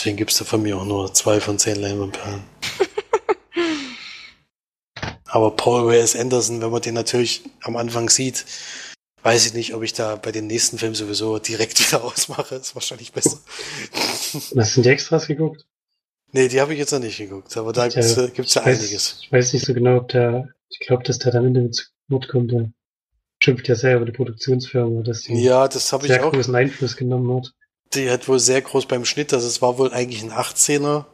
[0.00, 2.44] Deswegen gibt es da von mir auch nur zwei von zehn Leinwandperlen.
[5.26, 8.46] aber Paul Wes Anderson, wenn man den natürlich am Anfang sieht,
[9.26, 12.54] weiß ich nicht, ob ich da bei den nächsten Filmen sowieso direkt wieder ausmache.
[12.54, 13.38] Ist wahrscheinlich besser.
[14.56, 15.66] Hast du die Extras geguckt?
[16.32, 18.78] Nee, die habe ich jetzt noch nicht geguckt, aber da gibt's, ja, gibt's ja weiß,
[18.78, 19.18] einiges.
[19.22, 21.72] Ich weiß nicht so genau, ob der, ich glaube, dass der dann in den
[22.08, 22.70] Wort kommt, der
[23.42, 26.96] schimpft ja sehr über die Produktionsfirma, dass die ja, das habe ich auch großen Einfluss
[26.96, 27.52] genommen hat.
[27.94, 31.04] Die hat wohl sehr groß beim Schnitt, also es war wohl eigentlich ein 18er äh,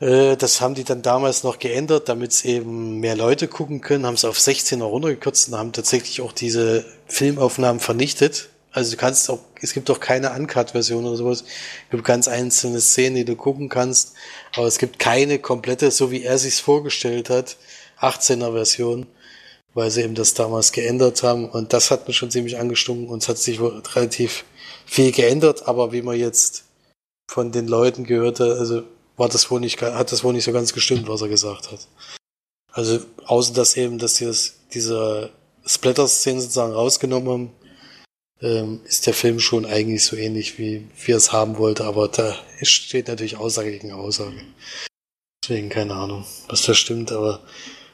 [0.00, 4.14] das haben die dann damals noch geändert, damit es eben mehr Leute gucken können, haben
[4.14, 8.48] es auf 16er runtergekürzt und haben tatsächlich auch diese Filmaufnahmen vernichtet.
[8.70, 11.42] Also du kannst auch, es gibt auch keine Uncut-Version oder sowas.
[11.42, 14.14] Es gibt ganz einzelne Szenen, die du gucken kannst,
[14.54, 17.56] aber es gibt keine komplette, so wie er sich's vorgestellt hat,
[18.00, 19.06] 18er Version,
[19.74, 23.22] weil sie eben das damals geändert haben und das hat mir schon ziemlich angestunken und
[23.24, 24.44] es hat sich relativ
[24.86, 26.64] viel geändert, aber wie man jetzt
[27.26, 28.84] von den Leuten gehört hat, also
[29.18, 31.86] war das wohl nicht, hat das wohl nicht so ganz gestimmt, was er gesagt hat.
[32.72, 35.30] Also, außer dass eben, dass sie das, diese
[35.66, 37.52] Splatter-Szenen sozusagen rausgenommen haben,
[38.40, 42.08] ähm, ist der Film schon eigentlich so ähnlich, wie, wie er es haben wollte, aber
[42.08, 44.40] da steht natürlich Aussage gegen Aussage.
[45.42, 47.40] Deswegen keine Ahnung, was da stimmt, aber,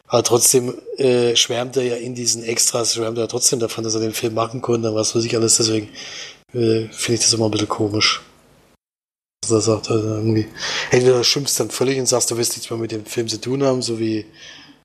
[0.07, 4.01] aber trotzdem äh, schwärmt er ja in diesen Extras, schwärmt er trotzdem davon, dass er
[4.01, 5.89] den Film machen konnte, was weiß ich alles, deswegen
[6.53, 8.21] äh, finde ich das immer ein bisschen komisch.
[9.49, 10.47] Da sagt er irgendwie,
[10.91, 13.63] entweder schimpfst dann völlig und sagst, du willst nichts mehr mit dem Film zu tun
[13.63, 14.27] haben, so wie,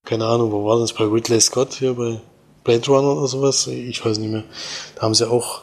[0.05, 2.19] keine Ahnung, wo war das bei Ridley Scott hier bei
[2.63, 3.67] Blade Runner oder sowas?
[3.67, 4.43] Ich weiß nicht mehr.
[4.95, 5.61] Da haben sie auch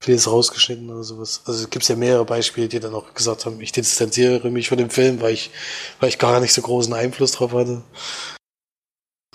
[0.00, 1.42] vieles rausgeschnitten oder sowas.
[1.44, 4.78] Also es gibt ja mehrere Beispiele, die dann auch gesagt haben, ich distanziere mich von
[4.78, 5.50] dem Film, weil ich,
[6.00, 7.82] weil ich gar nicht so großen Einfluss drauf hatte.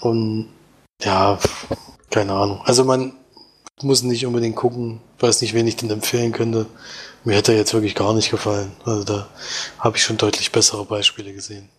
[0.01, 0.49] Und
[1.01, 1.39] ja,
[2.09, 2.61] keine Ahnung.
[2.63, 3.13] Also man
[3.81, 6.67] muss nicht unbedingt gucken, weiß nicht, wen ich denn empfehlen könnte.
[7.23, 8.71] Mir hätte er jetzt wirklich gar nicht gefallen.
[8.85, 9.27] Also da
[9.79, 11.69] habe ich schon deutlich bessere Beispiele gesehen.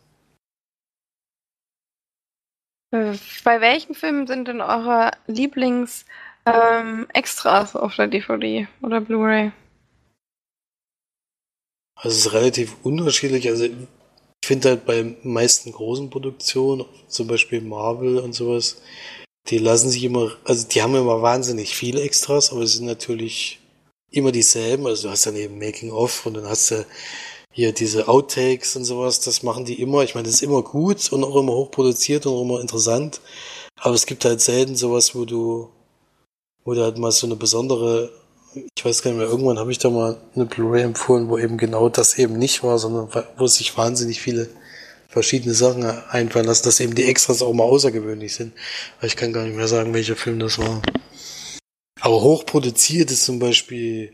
[2.90, 9.53] Äh, bei welchen Filmen sind denn eure Lieblings-Extras ähm, auf der DVD oder Blu-ray?
[11.97, 13.49] Also es ist relativ unterschiedlich.
[13.49, 13.72] Also ich
[14.45, 18.82] finde halt bei meisten großen Produktionen, zum Beispiel Marvel und sowas,
[19.49, 23.61] die lassen sich immer, also die haben immer wahnsinnig viele Extras, aber es sind natürlich
[24.11, 24.86] immer dieselben.
[24.86, 26.86] Also du hast dann eben Making of und dann hast du
[27.53, 30.03] hier diese Outtakes und sowas, das machen die immer.
[30.03, 33.20] Ich meine, das ist immer gut und auch immer hochproduziert und auch immer interessant.
[33.76, 35.70] Aber es gibt halt selten sowas, wo du,
[36.64, 38.11] wo du halt mal so eine besondere
[38.76, 41.59] ich weiß gar nicht mehr, irgendwann habe ich da mal eine Blu-ray empfohlen, wo eben
[41.59, 44.49] genau das eben nicht war, sondern wo sich wahnsinnig viele
[45.14, 48.52] verschiedene Sachen einfallen lassen, dass eben die Extras auch mal außergewöhnlich sind.
[48.98, 50.82] Aber ich kann gar nicht mehr sagen, welcher Film das war.
[52.00, 54.12] Aber hochproduziert ist zum Beispiel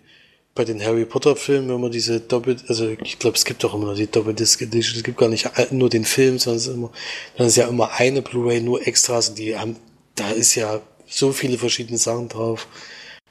[0.55, 3.72] bei den Harry Potter Filmen, wenn man diese Doppel, also ich glaube, es gibt auch
[3.72, 6.74] immer noch die Doppeldisc Edition, es gibt gar nicht nur den Film, sondern es ist
[6.74, 6.92] immer,
[7.36, 9.76] dann ist ja immer eine Blu-ray nur Extras und die haben,
[10.16, 12.68] da ist ja so viele verschiedene Sachen drauf.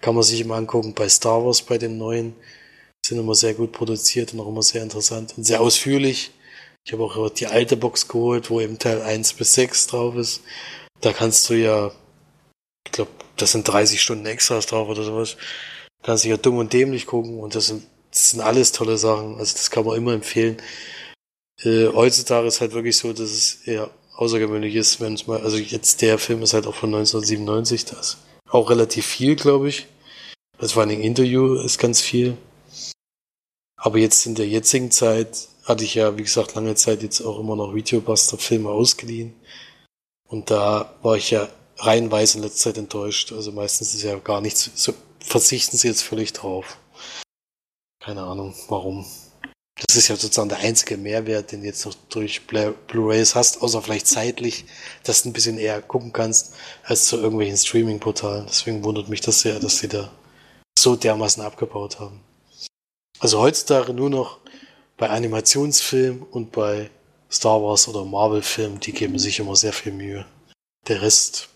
[0.01, 0.93] Kann man sich immer angucken.
[0.93, 2.34] Bei Star Wars, bei den neuen,
[3.05, 6.32] sind immer sehr gut produziert und auch immer sehr interessant und sehr ausführlich.
[6.90, 10.42] Ich habe auch die alte Box geholt, wo eben Teil 1 bis 6 drauf ist.
[11.02, 11.92] Da kannst du ja,
[12.84, 15.38] ich glaube, das sind 30 Stunden Extras drauf oder sowas.
[16.02, 19.38] Kannst du ja dumm und dämlich gucken und das sind, das sind alles tolle Sachen.
[19.38, 20.58] Also das kann man immer empfehlen.
[21.62, 25.58] Äh, heutzutage ist halt wirklich so, dass es eher außergewöhnlich ist, wenn es mal, also
[25.58, 28.18] jetzt der Film ist halt auch von 1997, das
[28.50, 29.86] auch relativ viel, glaube ich.
[30.58, 32.36] Das war ein Interview ist ganz viel.
[33.76, 37.39] Aber jetzt in der jetzigen Zeit hatte ich ja, wie gesagt, lange Zeit jetzt auch
[37.39, 39.36] immer noch Videobuster-Filme ausgeliehen.
[40.28, 41.47] Und da war ich ja
[41.78, 43.32] reihenweise in letzter Zeit enttäuscht.
[43.32, 46.78] Also meistens ist ja gar nichts, so verzichten sie jetzt völlig drauf.
[48.01, 49.05] Keine Ahnung, warum.
[49.88, 53.82] Das ist ja sozusagen der einzige Mehrwert, den du jetzt noch durch Blu-rays hast, außer
[53.82, 54.65] vielleicht zeitlich,
[55.03, 56.53] dass du ein bisschen eher gucken kannst,
[56.84, 58.45] als zu irgendwelchen Streaming-Portalen.
[58.47, 60.11] Deswegen wundert mich das sehr, dass sie da
[60.78, 62.20] so dermaßen abgebaut haben.
[63.20, 64.39] Also heutzutage nur noch
[65.00, 66.91] bei Animationsfilmen und bei
[67.32, 70.26] Star Wars oder Marvel-Filmen, die geben sich immer sehr viel Mühe.
[70.88, 71.50] Der Rest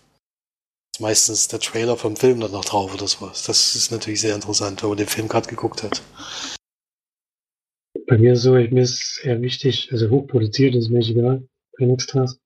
[0.94, 3.44] ist meistens der Trailer vom Film dann noch drauf oder sowas.
[3.44, 6.02] Das ist natürlich sehr interessant, wenn man den Film gerade geguckt hat.
[8.06, 12.38] Bei mir so, mir ist eher wichtig, also hochproduziert ist mir egal, kein Extras.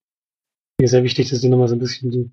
[0.81, 2.31] Mir ist sehr wichtig, dass die nochmal so ein bisschen die,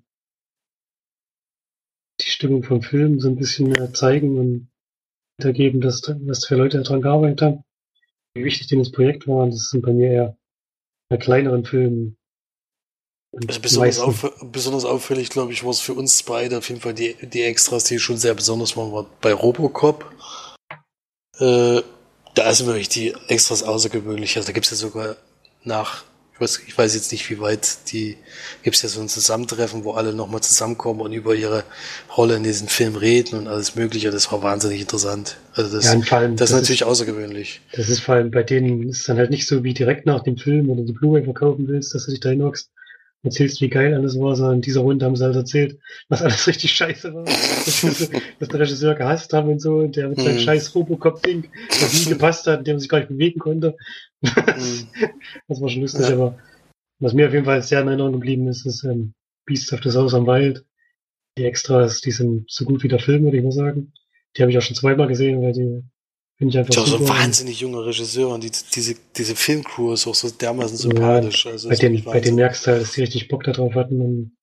[2.20, 4.70] die Stimmung vom Film so ein bisschen mehr zeigen und
[5.38, 7.64] weitergeben, dass, was für Leute daran gearbeitet haben.
[8.36, 10.36] Wie wichtig denn das Projekt war, und das sind bei mir eher
[11.08, 12.18] bei kleineren Filmen.
[13.48, 16.92] Also besonders, auf, besonders auffällig, glaube ich, war es für uns beide auf jeden Fall
[16.92, 20.04] die, die Extras, die schon sehr besonders waren, war bei Robocop.
[21.38, 21.80] Äh,
[22.34, 24.36] da ist wirklich die Extras außergewöhnlich.
[24.36, 25.16] Also da gibt es ja sogar
[25.64, 26.04] nach,
[26.36, 28.18] ich weiß, ich weiß jetzt nicht, wie weit die,
[28.62, 31.64] gibt es ja so ein Zusammentreffen, wo alle nochmal zusammenkommen und über ihre
[32.14, 34.10] Rolle in diesem Film reden und alles Mögliche.
[34.10, 35.38] Das war wahnsinnig interessant.
[35.54, 37.62] Also das, ja, allem, das, das, ist natürlich ist, außergewöhnlich.
[37.72, 40.36] Das ist vor allem bei denen ist dann halt nicht so wie direkt nach dem
[40.36, 42.70] Film, wenn du die Blu-ray verkaufen willst, dass du dich da hinhockst
[43.22, 46.46] erzählst, wie geil alles war, sondern in dieser Runde haben sie halt erzählt, was alles
[46.46, 47.24] richtig scheiße war.
[47.24, 50.40] dass, dass der Regisseur gehasst haben und so, und der mit seinem mhm.
[50.40, 53.76] scheiß Robocop-Ding, das nie gepasst hat, dem sich gar nicht bewegen konnte.
[54.20, 54.30] Mhm.
[55.48, 56.14] das war schon lustig, ja.
[56.14, 56.38] aber
[56.98, 59.14] was mir auf jeden Fall sehr in Erinnerung geblieben ist, ist ähm,
[59.44, 60.64] Beasts of the Southern Wild.
[61.36, 63.92] Die Extras, die sind so gut wie der Film, würde ich mal sagen.
[64.36, 65.82] Die habe ich auch schon zweimal gesehen, weil die
[66.38, 70.06] Finde ich einfach ja, so ein wahnsinnig junger Regisseur und die, diese, diese Filmcrew ist
[70.06, 71.46] auch so dermaßen sympathisch.
[71.46, 74.00] Ja, also bei, den, bei den merkst du halt, dass die richtig Bock darauf hatten
[74.02, 74.36] und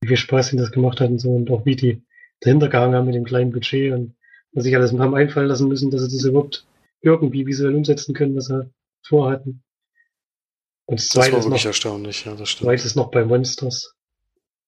[0.00, 2.02] wie viel Spaß ihnen das gemacht hat und so und auch wie die
[2.40, 4.14] dahinter gehangen haben mit dem kleinen Budget und
[4.52, 6.66] was sich alles haben einfallen lassen müssen, dass sie das überhaupt
[7.00, 8.70] irgendwie visuell umsetzen können, was sie
[9.02, 9.64] vorhatten.
[10.86, 12.68] Und das, das war wirklich noch, erstaunlich, ja, das stimmt.
[12.68, 13.94] Zweites noch bei Monsters,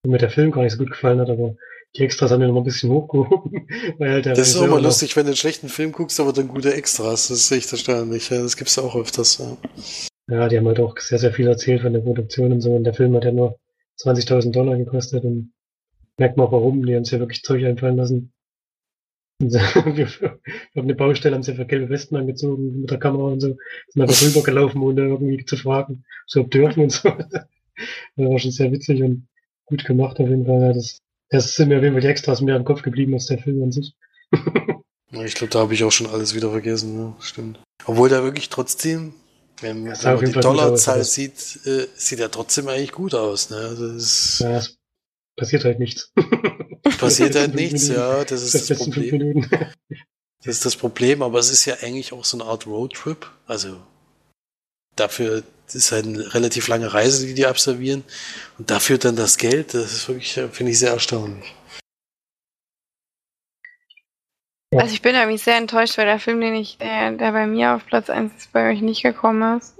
[0.02, 1.54] wo mir der Film gar nicht so gut gefallen hat, aber
[1.97, 3.66] die Extras haben wir noch ein bisschen hochgehoben.
[3.99, 6.32] Weil halt der das ist auch mal lustig, wenn du einen schlechten Film guckst, aber
[6.32, 7.28] dann gute Extras.
[7.28, 8.30] Das ist echt erstaunlich.
[8.30, 9.38] Ja, das gibt's auch öfters.
[9.38, 9.57] Ja.
[10.34, 12.72] ja, die haben halt auch sehr, sehr viel erzählt von der Produktion und so.
[12.74, 13.59] Und der Film hat ja nur
[14.01, 15.24] 20.000 Dollar gekostet.
[15.24, 15.53] Und
[16.18, 16.84] merkt man auch warum.
[16.84, 18.32] Die haben sich ja wirklich Zeug einfallen lassen.
[19.38, 19.59] So,
[19.97, 23.57] wir, auf eine Baustelle haben sie einfach gelbe Westen angezogen mit der Kamera und so.
[23.88, 27.11] Sind einfach rübergelaufen, ohne irgendwie zu fragen, ob dürfen und so.
[28.16, 29.28] Das war schon sehr witzig und
[29.66, 30.62] gut gemacht auf jeden Fall.
[30.62, 33.26] Ja, das das sind mir auf jeden Fall die Extras mehr im Kopf geblieben als
[33.26, 33.94] der Film an sich.
[35.24, 37.60] ich glaube, da habe ich auch schon alles wieder vergessen, ja, stimmt.
[37.84, 39.14] Obwohl der wirklich trotzdem,
[39.60, 43.50] wenn, wenn man die Dollarzahl sieht, äh, sieht er trotzdem eigentlich gut aus.
[43.50, 43.56] Ne?
[43.56, 44.76] Also das ja, es
[45.36, 46.12] passiert halt nichts.
[46.98, 48.00] Passiert halt nichts, Minuten.
[48.00, 49.46] ja, das ist das, das Problem.
[50.44, 53.28] Das ist das Problem, aber es ist ja eigentlich auch so eine Art Roadtrip.
[53.46, 53.80] Also
[54.94, 55.42] dafür
[55.74, 58.04] ist halt eine relativ lange Reise, die die absolvieren.
[58.58, 61.54] Und dafür dann das Geld, das ist wirklich, finde ich, sehr erstaunlich.
[64.74, 67.74] Also ich bin irgendwie sehr enttäuscht, weil der Film, den ich, der, der bei mir
[67.74, 69.78] auf Platz 1 ist, bei euch nicht gekommen ist.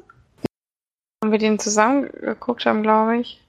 [1.23, 3.43] Und wir den zusammen geguckt haben, glaube ich.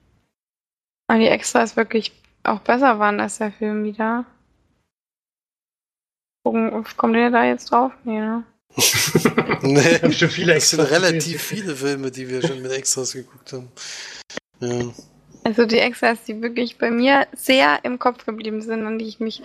[1.10, 2.12] Und die Extras wirklich
[2.42, 4.26] auch besser waren als der Film wieder.
[6.44, 7.92] Gucken, kommt ihr da jetzt drauf?
[8.04, 8.44] Nee, ne?
[9.62, 13.70] Nee, schon viele das sind relativ viele Filme, die wir schon mit Extras geguckt haben.
[14.60, 14.92] Ja.
[15.44, 19.20] Also die Extras, die wirklich bei mir sehr im Kopf geblieben sind, an die ich
[19.20, 19.42] mich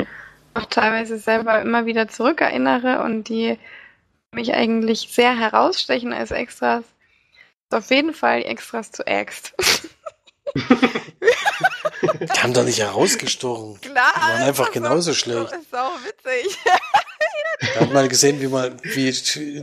[0.54, 3.58] auch teilweise selber immer wieder zurückerinnere und die
[4.34, 6.84] mich eigentlich sehr herausstechen als Extras,
[7.70, 9.54] ist auf jeden Fall die Extras zu Axt.
[12.22, 13.80] Die haben doch nicht herausgestochen.
[13.82, 14.14] Klar.
[14.16, 15.52] Die waren einfach genauso auch- schlecht.
[15.52, 16.58] Das ist auch witzig.
[17.62, 19.14] Ich habe mal gesehen, wie mal, wie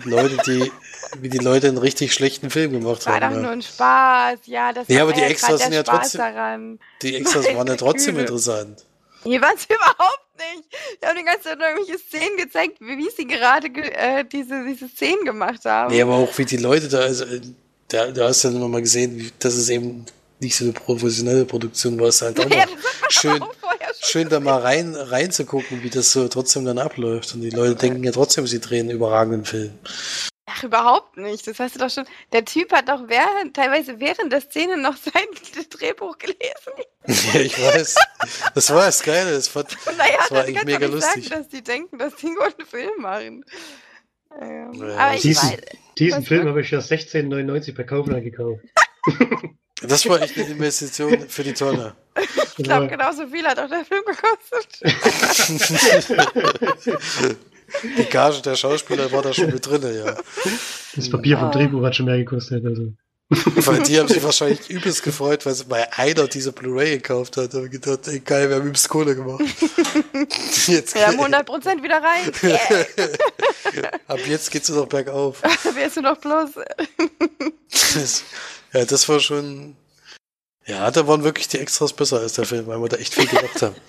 [0.04, 0.72] Leute, die,
[1.20, 3.42] wie die Leute einen richtig schlechten Film gemacht War doch haben.
[3.42, 4.72] nur ein Spaß, ja.
[4.72, 6.78] Das Nee, war aber die Extras sind ja Spaß trotzdem- Daran.
[7.02, 8.20] Die Extras waren ja trotzdem Güte.
[8.28, 8.86] interessant.
[9.24, 10.68] Hier war es überhaupt nicht.
[11.02, 14.88] Die haben die ganze Zeit irgendwelche Szenen gezeigt, wie, sie gerade ge äh, diese, diese
[14.88, 15.92] Szenen gemacht haben.
[15.92, 17.40] Nee, aber auch wie die Leute da, also, äh,
[17.88, 20.06] da, da hast du dann mal gesehen, wie, dass es eben
[20.40, 22.76] nicht so eine professionelle Produktion war, es halt auch ja, noch
[23.10, 23.44] schön,
[24.00, 27.34] schön da mal rein, reinzugucken, wie das so trotzdem dann abläuft.
[27.34, 29.72] Und die Leute denken ja trotzdem, sie drehen einen überragenden Film.
[30.46, 31.46] Ach, überhaupt nicht.
[31.46, 32.04] Das hast du doch schon.
[32.32, 36.72] Der Typ hat doch während, teilweise während der Szene noch sein Drehbuch gelesen.
[37.34, 37.94] ja, ich weiß.
[38.54, 39.32] Das war das Geile.
[39.32, 41.28] Das war, Und naja, Das war eigentlich mega lustig.
[41.28, 43.44] sagen, dass die denken, dass die einen guten Film machen.
[44.40, 45.58] Ähm, Ja, aber ich diesen- weiß,
[45.98, 48.62] Diesen Was Film habe ich für 16,99 bei Kaufland gekauft.
[49.82, 51.94] das war echt eine Investition für die Tonne.
[52.56, 54.80] ich glaube, genauso viel hat auch der Film gekostet.
[57.96, 60.16] Die Gage der Schauspieler war da schon mit drin, ja.
[60.96, 61.52] Das Papier vom.
[61.52, 62.64] Drehbuch hat schon mehr gekostet.
[62.64, 62.92] Also.
[63.30, 67.54] Weil die haben sich wahrscheinlich übelst gefreut, weil sie mal einer diese Blu-ray gekauft hat.
[67.54, 69.40] Da haben wir gedacht, ey geil, wir haben übelst Kohle gemacht.
[70.66, 72.32] Jetzt, Wir haben 100% wieder rein.
[72.42, 73.90] Yeah.
[74.08, 75.42] ab jetzt geht's nur noch bergauf.
[75.74, 76.50] Wärst du doch bloß.
[78.72, 79.76] Ja, das war schon.
[80.66, 83.26] Ja, da waren wirklich die Extras besser als der Film, weil wir da echt viel
[83.26, 83.76] gemacht haben.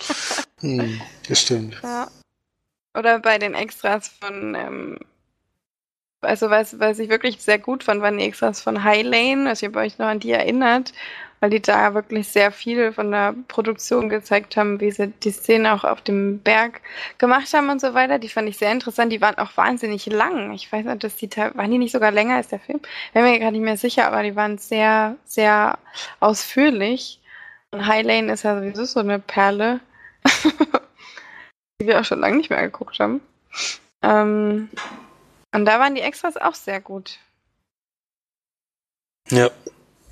[0.62, 1.80] Hm, das stimmt.
[1.82, 2.08] Ja.
[2.96, 5.00] Oder bei den Extras von, ähm,
[6.22, 9.66] also was, was ich wirklich sehr gut fand, waren die Extras von High Lane, also
[9.66, 10.94] ihr euch noch an die erinnert,
[11.42, 15.74] weil die da wirklich sehr viel von der Produktion gezeigt haben, wie sie die Szene
[15.74, 16.82] auch auf dem Berg
[17.18, 18.20] gemacht haben und so weiter.
[18.20, 19.12] Die fand ich sehr interessant.
[19.12, 20.54] Die waren auch wahnsinnig lang.
[20.54, 22.80] Ich weiß nicht, dass die waren die nicht sogar länger als der Film?
[23.14, 25.80] Bin mir gerade nicht mehr sicher, aber die waren sehr, sehr
[26.20, 27.20] ausführlich.
[27.72, 29.80] Und High Lane ist ja sowieso so eine Perle.
[31.82, 33.20] die wir auch schon lange nicht mehr geguckt haben.
[34.04, 34.70] Ähm,
[35.54, 37.18] und da waren die Extras auch sehr gut.
[39.30, 39.50] Ja,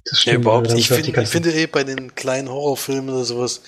[0.09, 0.69] Das ja überhaupt.
[0.69, 3.61] dann Ich, find, ich finde eh, bei den kleinen Horrorfilmen oder sowas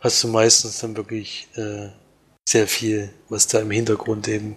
[0.00, 1.88] hast du meistens dann wirklich äh,
[2.48, 4.56] sehr viel, was da im Hintergrund eben,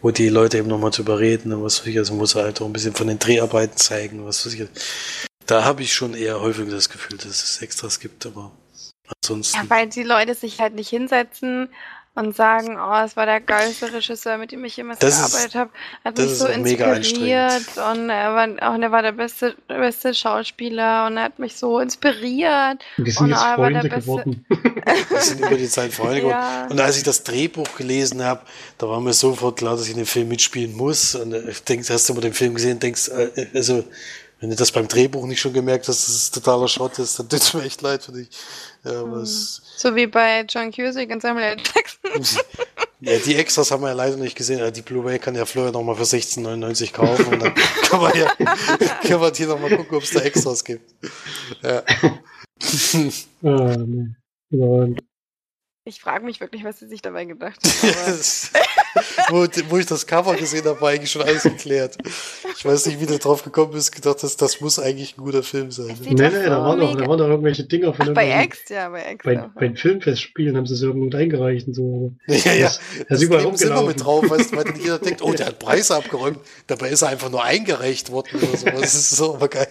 [0.00, 2.60] wo die Leute eben nochmal drüber reden und was weiß ich, also muss er halt
[2.60, 4.68] auch ein bisschen von den Dreharbeiten zeigen, was weiß ich.
[5.46, 8.52] Da habe ich schon eher häufig das Gefühl, dass es Extras gibt, aber
[9.22, 9.56] ansonsten.
[9.56, 11.68] Ja, weil die Leute sich halt nicht hinsetzen
[12.16, 15.70] und sagen, oh, es war der geilste Regisseur, mit dem ich jemals Das gearbeitet habe.
[16.04, 21.06] Hat das mich so inspiriert und er war auch er war der beste, beste Schauspieler
[21.06, 22.82] und er hat mich so inspiriert.
[22.98, 24.46] Und die sind Oh, jetzt der Freunde Beste- geworden.
[25.10, 26.36] Die sind über die Zeit Freunde geworden.
[26.36, 26.66] Ja.
[26.68, 28.42] Und als ich das Drehbuch gelesen habe,
[28.78, 31.14] da war mir sofort klar, dass ich in dem Film mitspielen muss.
[31.14, 33.82] Und äh, ich denk, hast du mal den Film gesehen, denkst, äh, also,
[34.44, 37.30] wenn du das beim Drehbuch nicht schon gemerkt hast, dass es totaler Schrott ist, dann
[37.30, 38.28] tut es mir echt leid für dich.
[38.84, 41.56] Ja, es, So wie bei John Cusick und Samuel L.
[41.56, 42.44] Jackson.
[43.00, 44.70] ja, die Extras haben wir ja leider nicht gesehen.
[44.70, 47.54] Die Blu-ray kann ja Florian noch mal für 16,99 kaufen und dann
[47.88, 48.34] kann man ja,
[49.08, 50.94] kann man hier noch mal gucken, ob es da Extras gibt.
[51.62, 51.82] Ja.
[53.44, 54.08] Ah, nee.
[54.50, 55.00] Überragend.
[55.86, 57.90] Ich frage mich wirklich, was sie sich dabei gedacht haben.
[57.90, 58.50] aber- Das-
[59.28, 61.98] wo, wo ich das Cover gesehen habe, war eigentlich schon alles geklärt.
[62.56, 65.42] Ich weiß nicht, wie du drauf gekommen bist, gedacht hast, das muss eigentlich ein guter
[65.42, 65.96] Film sein.
[66.00, 68.70] Nee, nee, so da waren, doch, da waren doch irgendwelche Dinger von Ach, bei Ext,
[68.70, 69.24] ja, bei Ext.
[69.24, 72.12] bei, bei den Filmfestspielen haben sie es irgendwo eingereicht und so.
[72.28, 72.64] Ja, ja.
[72.66, 73.86] Das, das ist überall Neben sind wir rumgelaufen.
[73.88, 76.38] mit drauf, weißt, weil dann jeder denkt, oh, der hat Preise abgeräumt.
[76.66, 78.66] Dabei ist er einfach nur eingereicht worden oder so.
[78.66, 79.68] Das ist so aber geil.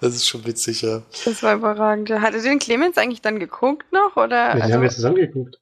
[0.00, 1.02] Das ist schon witzig, ja.
[1.24, 2.10] Das war überragend.
[2.10, 4.16] Hatte den Clemens eigentlich dann geguckt noch?
[4.16, 4.48] Oder?
[4.50, 5.60] Ja, die also, haben jetzt zusammengeguckt.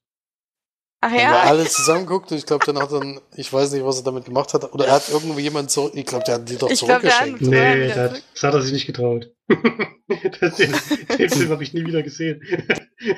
[1.01, 3.73] ach Haben wir ja, alle zusammen geguckt und ich glaube, dann hat er, ich weiß
[3.73, 6.35] nicht, was er damit gemacht hat, oder er hat irgendwie jemand zurück, ich glaube, der
[6.37, 7.45] hat die doch Ich glaub, hat- zurückgeschenkt.
[7.45, 8.23] So, ja, Nee, das, zurück.
[8.35, 9.31] das hat er sich nicht getraut.
[10.41, 10.75] das, den,
[11.19, 12.41] den Film habe ich nie wieder gesehen.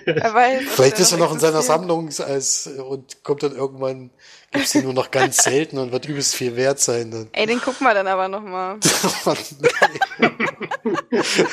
[0.06, 1.62] weiß, Vielleicht ist er noch in seiner.
[1.62, 4.10] Sammlung als, und kommt dann irgendwann,
[4.52, 7.28] gibt's den nur noch ganz selten und wird übelst viel wert sein dann.
[7.32, 8.78] Ey, den gucken wir dann aber nochmal.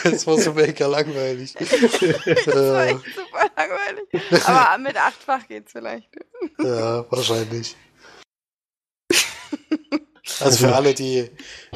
[0.03, 1.53] das war so mega langweilig.
[1.59, 1.71] Das
[2.55, 4.45] war echt super langweilig.
[4.47, 6.09] Aber mit achtfach geht's vielleicht.
[6.59, 7.75] ja, wahrscheinlich.
[10.39, 11.29] Also für alle, die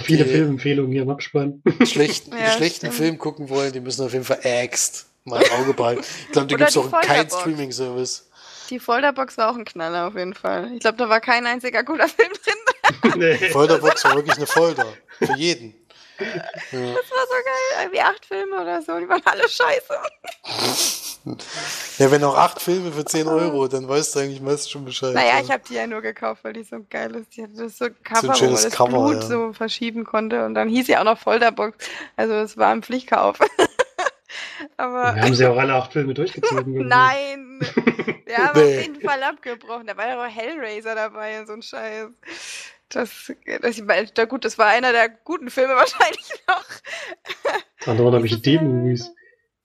[0.04, 1.64] Viele Die- Filmempfehlungen hier im Abspann.
[1.86, 2.94] schlechten, Ja, schlechten stimmt.
[2.96, 6.04] Film gucken wollen, die müssen auf jeden Fall Axt mal im Auge behalten.
[6.26, 7.30] Ich glaube, da gibt's die auch keinen.
[7.30, 8.30] Streaming-Service.
[8.72, 10.72] Die Folderbox war auch ein Knaller auf jeden Fall.
[10.74, 13.20] Ich glaube, da war kein einziger guter Film drin.
[13.20, 13.36] nee.
[13.52, 14.88] Folterbox war wirklich eine Folter.
[15.20, 15.76] Für jeden.
[16.20, 16.26] Ja.
[16.72, 17.90] Das war so geil.
[17.92, 18.98] Wie acht Filme oder so.
[19.00, 19.94] Die waren alle scheiße.
[21.98, 25.14] Ja, wenn auch acht Filme für 10 Euro, dann weißt du eigentlich meist schon Bescheid.
[25.14, 25.42] Naja, ja.
[25.42, 27.36] ich habe die ja nur gekauft, weil die so geil ist.
[27.36, 29.22] Die hatte das so ein Cover, wo man das Cover, Blut ja.
[29.22, 30.46] so verschieben konnte.
[30.46, 31.78] Und dann hieß sie auch noch Folderbox.
[32.16, 33.40] Also es war ein Pflichtkauf.
[34.78, 36.88] Aber Wir haben sie auch alle acht Filme durchgezogen.
[36.88, 37.60] nein,
[38.28, 38.76] der haben Nee.
[38.78, 39.88] auf jeden Fall abgebrochen.
[39.88, 42.08] Da war ja auch Hellraiser dabei und so ein Scheiß.
[42.90, 46.66] Das, das, ich da gut, das war einer der guten Filme wahrscheinlich noch.
[47.80, 49.12] Das andere waren nämlich Dieses, D-Movies.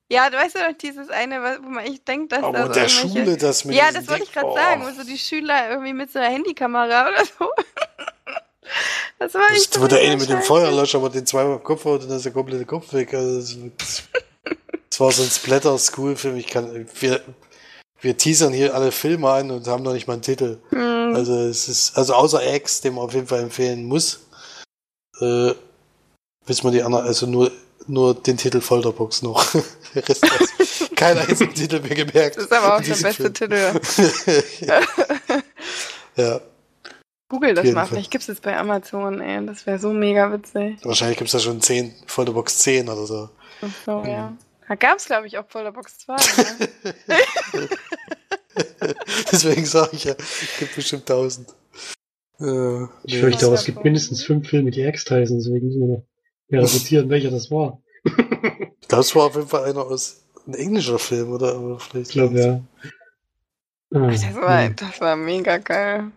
[0.08, 2.66] Ja, du weißt ja noch dieses eine, was- wo man echt denkt, dass Aber da
[2.68, 4.54] so der Schule das mit Ja, das wollte ich gerade oh.
[4.54, 7.50] sagen, wo so die Schüler irgendwie mit so einer Handykamera oder so.
[9.18, 9.42] Das war.
[9.52, 10.42] Das, wo der eine mit dem.
[10.42, 13.14] Feuerlöscher aber den zweimal im Kopf haut und dann ist der komplette Kopf weg.
[13.14, 14.04] Also das,
[14.96, 16.36] das war so ein Splatter-School-Film.
[16.36, 17.20] Ich kann, wir,
[18.00, 20.56] wir teasern hier alle Filme an und haben noch nicht mal einen Titel.
[20.70, 24.20] Hm, Also es ist, also außer X, den man auf jeden Fall empfehlen muss,
[25.20, 25.52] äh,
[26.46, 27.52] wissen wir die anderen, also nur,
[27.86, 29.44] nur den Titel Folterbox noch.
[29.94, 30.24] Rest
[30.58, 32.38] ist kein Titel mehr gemerkt.
[32.38, 33.34] das ist aber auch der beste Film.
[33.34, 33.80] Titel.
[36.16, 36.40] ja,
[37.28, 39.44] Google das mal, vielleicht gibt es es bei Amazon, ey.
[39.44, 40.78] Das wäre so mega witzig.
[40.84, 43.28] wahrscheinlich gibt's da schon 10, Folterbox 10 oder so.
[43.60, 44.08] Ach so, Mhm.
[44.08, 44.32] ja.
[44.68, 46.14] Da gab es, glaube ich, auch Folderbox 2.
[46.16, 47.18] Ne?
[49.30, 51.48] Deswegen sage ich ja, es gibt bestimmt 1000.
[52.40, 55.96] Äh, Ich fürchte auch, es gibt mindestens fünf Filme, die X heißen, deswegen müssen wir
[55.98, 56.04] noch
[56.48, 57.80] verifizieren, welcher das war.
[58.88, 61.58] Das war auf jeden Fall einer aus ein englischer Film, oder?
[61.60, 62.60] oder vielleicht Ich glaube, ja.
[63.92, 66.12] Ah, Das war, das war mega geil.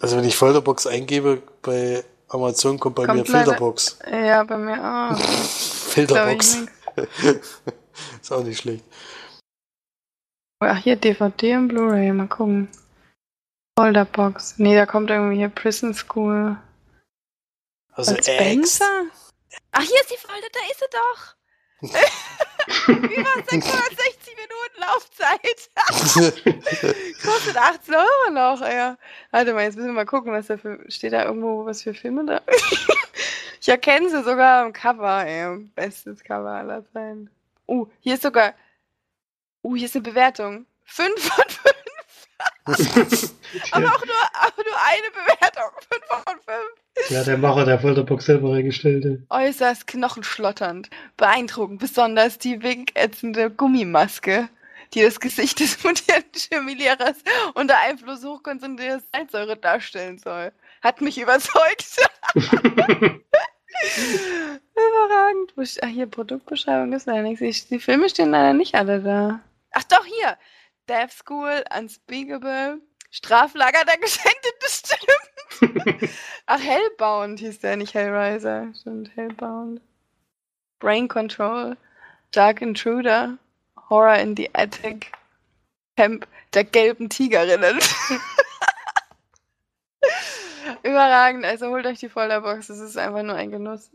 [0.00, 3.98] Also wenn ich Folterbox eingebe bei Amazon, kommt bei Kommt mir leider- Filterbox.
[4.10, 4.82] Ja, bei mir
[5.12, 5.18] auch.
[5.90, 6.60] Filterbox.
[8.22, 8.84] Ist auch nicht schlecht.
[10.60, 12.68] Ach, hier DVD und Blu-ray, mal gucken.
[13.78, 14.58] Folderbox.
[14.58, 16.56] Nee, da kommt irgendwie hier Prison School.
[17.92, 18.26] Also X.
[18.26, 19.04] Spencer?
[19.72, 21.34] Ach, hier ist die Folge, da ist sie doch.
[22.88, 25.70] Über 660 Minuten Laufzeit.
[27.24, 28.94] Kostet 18 Euro noch, ey.
[29.30, 30.84] Warte mal, jetzt müssen wir mal gucken, was da für.
[30.90, 32.42] Steht da irgendwo was für Filme da?
[33.60, 35.56] ich erkenne sie sogar am Cover, ey.
[35.76, 37.30] Bestes Cover aller Zeiten.
[37.68, 38.54] Uh, hier ist sogar.
[39.62, 40.66] Uh, hier ist eine Bewertung.
[40.84, 41.74] 5 von 5.
[43.72, 45.70] Aber auch nur, aber nur eine Bewertung.
[45.90, 46.40] 5 von
[47.04, 47.10] 5.
[47.10, 49.22] Ja, der Macher der Folterbox selber reingestellte.
[49.30, 50.90] Äußerst knochenschlotternd.
[51.16, 54.48] Beeindruckend, besonders die winkätzende Gummimaske,
[54.94, 57.16] die das Gesicht des mutierten Chemielehrers
[57.54, 60.52] unter Einfluss hochkonzentrierter Salzsäure darstellen soll.
[60.82, 61.96] Hat mich überzeugt.
[65.82, 67.40] Ach, hier Produktbeschreibung ist leider nichts.
[67.40, 69.40] Die- Die Filme stehen leider nicht alle da.
[69.72, 70.36] Ach doch, hier.
[70.88, 72.80] Death School, Unspeakable,
[73.10, 75.00] Straflager der Geschändeten bestimmt.
[76.46, 78.68] Ach, Hellbound hieß der, nicht Hellraiser.
[78.80, 79.80] Stimmt, Hellbound.
[80.78, 81.76] Brain Control,
[82.30, 83.36] Dark Intruder,
[83.90, 85.10] Horror in the Attic,
[85.96, 87.78] Camp der gelben Tigerinnen.
[90.82, 93.90] Überragend, also holt euch die Folderbox, es ist einfach nur ein Genuss.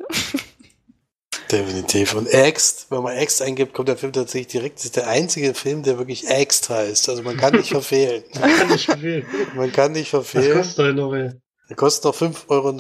[1.54, 2.16] Definitiv.
[2.16, 4.80] Und Ext, wenn man Ext eingibt, kommt der Film tatsächlich direkt.
[4.80, 7.10] Das ist der einzige Film, der wirklich Ext heißt.
[7.10, 8.24] Also man kann nicht verfehlen.
[8.34, 9.28] Kann nicht empfehlen.
[9.56, 10.58] Man kann nicht Was verfehlen.
[10.58, 11.30] kostet der noch, ey?
[11.70, 12.72] Der kostet noch 5,99 Euro.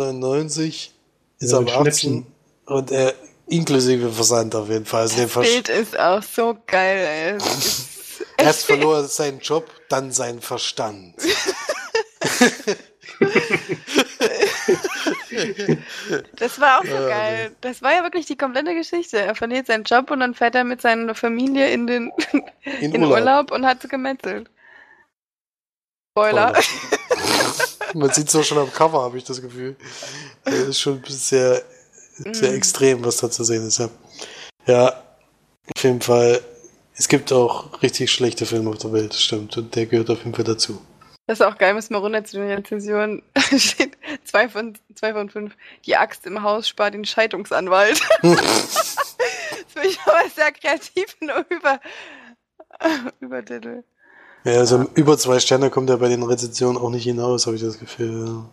[1.39, 1.83] Ist Ja, mit 18.
[1.83, 2.25] Schnäppchen.
[2.65, 3.13] Und äh,
[3.47, 5.01] inklusive Versand auf jeden Fall.
[5.01, 7.37] Also Das Bild ist auch so geil, ey.
[8.37, 11.13] Erst verlor er seinen Job, dann seinen Verstand.
[16.37, 17.51] Das war auch so Ja, geil.
[17.61, 19.19] Das war ja wirklich die komplette Geschichte.
[19.19, 22.11] Er verliert seinen Job und dann fährt er mit seiner Familie in den
[22.81, 23.51] In, in Urlaub.
[23.51, 24.49] und hat sie gemetzelt.
[26.17, 26.53] Spoiler.
[27.95, 29.75] Man sieht es auch schon am Cover, habe ich das Gefühl.
[30.45, 31.61] Das ist schon sehr,
[32.31, 32.57] sehr Mhm.
[32.57, 33.79] extrem, was da zu sehen ist.
[33.79, 33.89] Ja.
[34.67, 35.03] ja,
[35.75, 36.41] auf jeden Fall.
[36.95, 39.57] Es gibt auch richtig schlechte Filme auf der Welt, das stimmt.
[39.57, 40.79] Und der gehört auf jeden Fall dazu.
[41.25, 43.23] Das ist auch geil, müssen wir runter zu den Rezensionen.
[43.57, 45.55] Steht zwei von, zwei von fünf.
[45.85, 48.01] Die Axt im Haus spart den Scheidungsanwalt.
[48.21, 49.07] das
[49.67, 51.79] finde ich aber sehr kreativ nur über,
[53.21, 53.83] Übertitel.
[54.43, 57.61] Ja, also über zwei Sterne kommt er bei den Rezensionen auch nicht hinaus, habe ich
[57.61, 58.43] das Gefühl.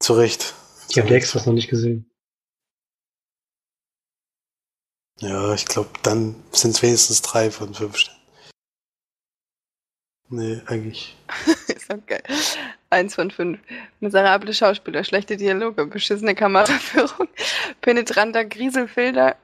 [0.00, 0.54] Zu Recht.
[0.88, 2.10] Ich habe die Extras noch nicht gesehen.
[5.20, 8.23] Ja, ich glaube, dann sind es wenigstens drei von fünf Sternen.
[10.36, 11.16] Nee, eigentlich.
[11.68, 12.22] ist auch geil.
[12.90, 13.60] Eins von fünf.
[14.00, 17.28] Miserable Schauspieler, schlechte Dialoge, beschissene Kameraführung,
[17.80, 19.36] penetranter Grieselfilter,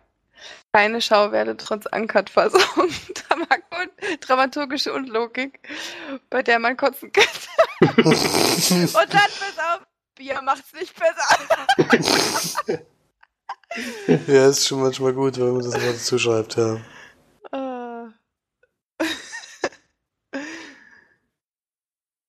[0.72, 2.60] keine Schauwerte trotz Uncut-Fassung,
[3.14, 5.60] Dramaturg- dramaturgische Unlogik,
[6.28, 7.48] bei der man kotzen könnte.
[7.96, 9.80] Und dann pass auf,
[10.16, 12.80] Bier macht's nicht besser.
[14.26, 16.78] ja, ist schon manchmal gut, wenn man das mal dazu schreibt, ja.
[17.52, 18.08] Ah,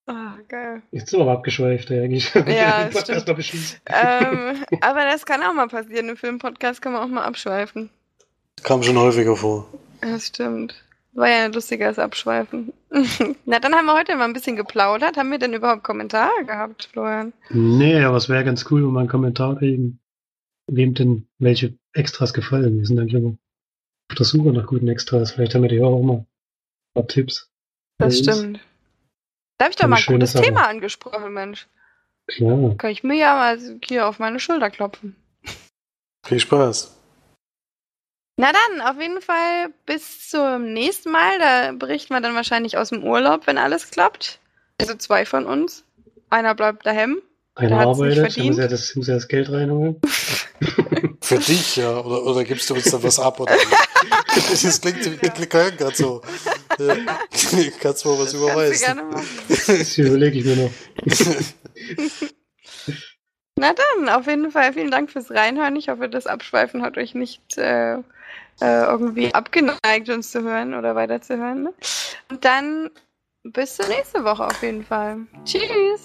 [0.07, 0.80] Ah, geil.
[0.91, 2.33] Jetzt sind wir aber abgeschweift, eigentlich.
[2.47, 3.81] Ja, stimmt.
[3.85, 6.09] ähm, aber das kann auch mal passieren.
[6.09, 7.89] Im Filmpodcast kann man auch mal abschweifen.
[8.63, 9.67] Kam schon häufiger vor.
[10.01, 10.75] Das stimmt.
[11.13, 12.73] War ja ein lustiges Abschweifen.
[13.45, 15.17] Na, dann haben wir heute mal ein bisschen geplaudert.
[15.17, 17.33] Haben wir denn überhaupt Kommentare gehabt, Florian?
[17.49, 19.99] Nee, aber es wäre ganz cool, wenn wir einen Kommentar kriegen,
[20.67, 22.77] wem denn welche Extras gefallen.
[22.77, 23.37] Wir sind dann immer
[24.09, 25.31] auf der Suche nach guten Extras.
[25.31, 26.27] Vielleicht haben wir die auch mal ein
[26.93, 27.49] paar Tipps.
[27.97, 28.59] Das stimmt.
[29.61, 30.45] Da habe ich doch mal ein gutes Sache.
[30.45, 31.67] Thema angesprochen, Mensch.
[32.25, 32.73] Klar.
[32.79, 35.15] Kann ich mir ja mal hier auf meine Schulter klopfen.
[36.25, 36.97] Viel Spaß.
[38.37, 41.37] Na dann, auf jeden Fall bis zum nächsten Mal.
[41.37, 44.39] Da berichten wir dann wahrscheinlich aus dem Urlaub, wenn alles klappt.
[44.79, 45.83] Also zwei von uns.
[46.31, 47.21] Einer bleibt daheim.
[47.53, 48.47] Einer arbeitet, verdient.
[48.47, 50.01] muss ja, das, muss ja das Geld reinholen.
[51.21, 51.99] Für dich, ja.
[51.99, 53.39] Oder, oder gibst du uns dann was ab?
[53.39, 53.53] Oder?
[54.35, 54.51] wie?
[54.65, 56.21] das klingt, klingt gerade so.
[56.79, 56.95] Ja.
[57.79, 58.85] Kannst du mal was überweisen?
[58.85, 59.27] gerne machen.
[59.47, 60.71] Das überlege ich mir noch.
[63.57, 65.75] Na dann, auf jeden Fall vielen Dank fürs Reinhören.
[65.75, 67.97] Ich hoffe, das Abschweifen hat euch nicht äh,
[68.61, 71.63] äh, irgendwie abgeneigt, uns zu hören oder weiterzuhören.
[71.63, 71.73] Ne?
[72.29, 72.89] Und dann
[73.43, 75.17] bis zur nächsten Woche auf jeden Fall.
[75.45, 76.03] Tschüss.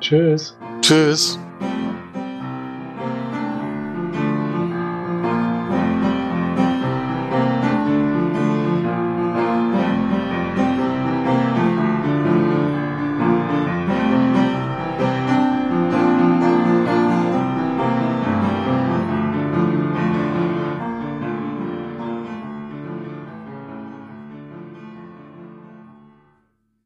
[0.00, 0.56] Tschüss.
[0.80, 1.38] Tschüss.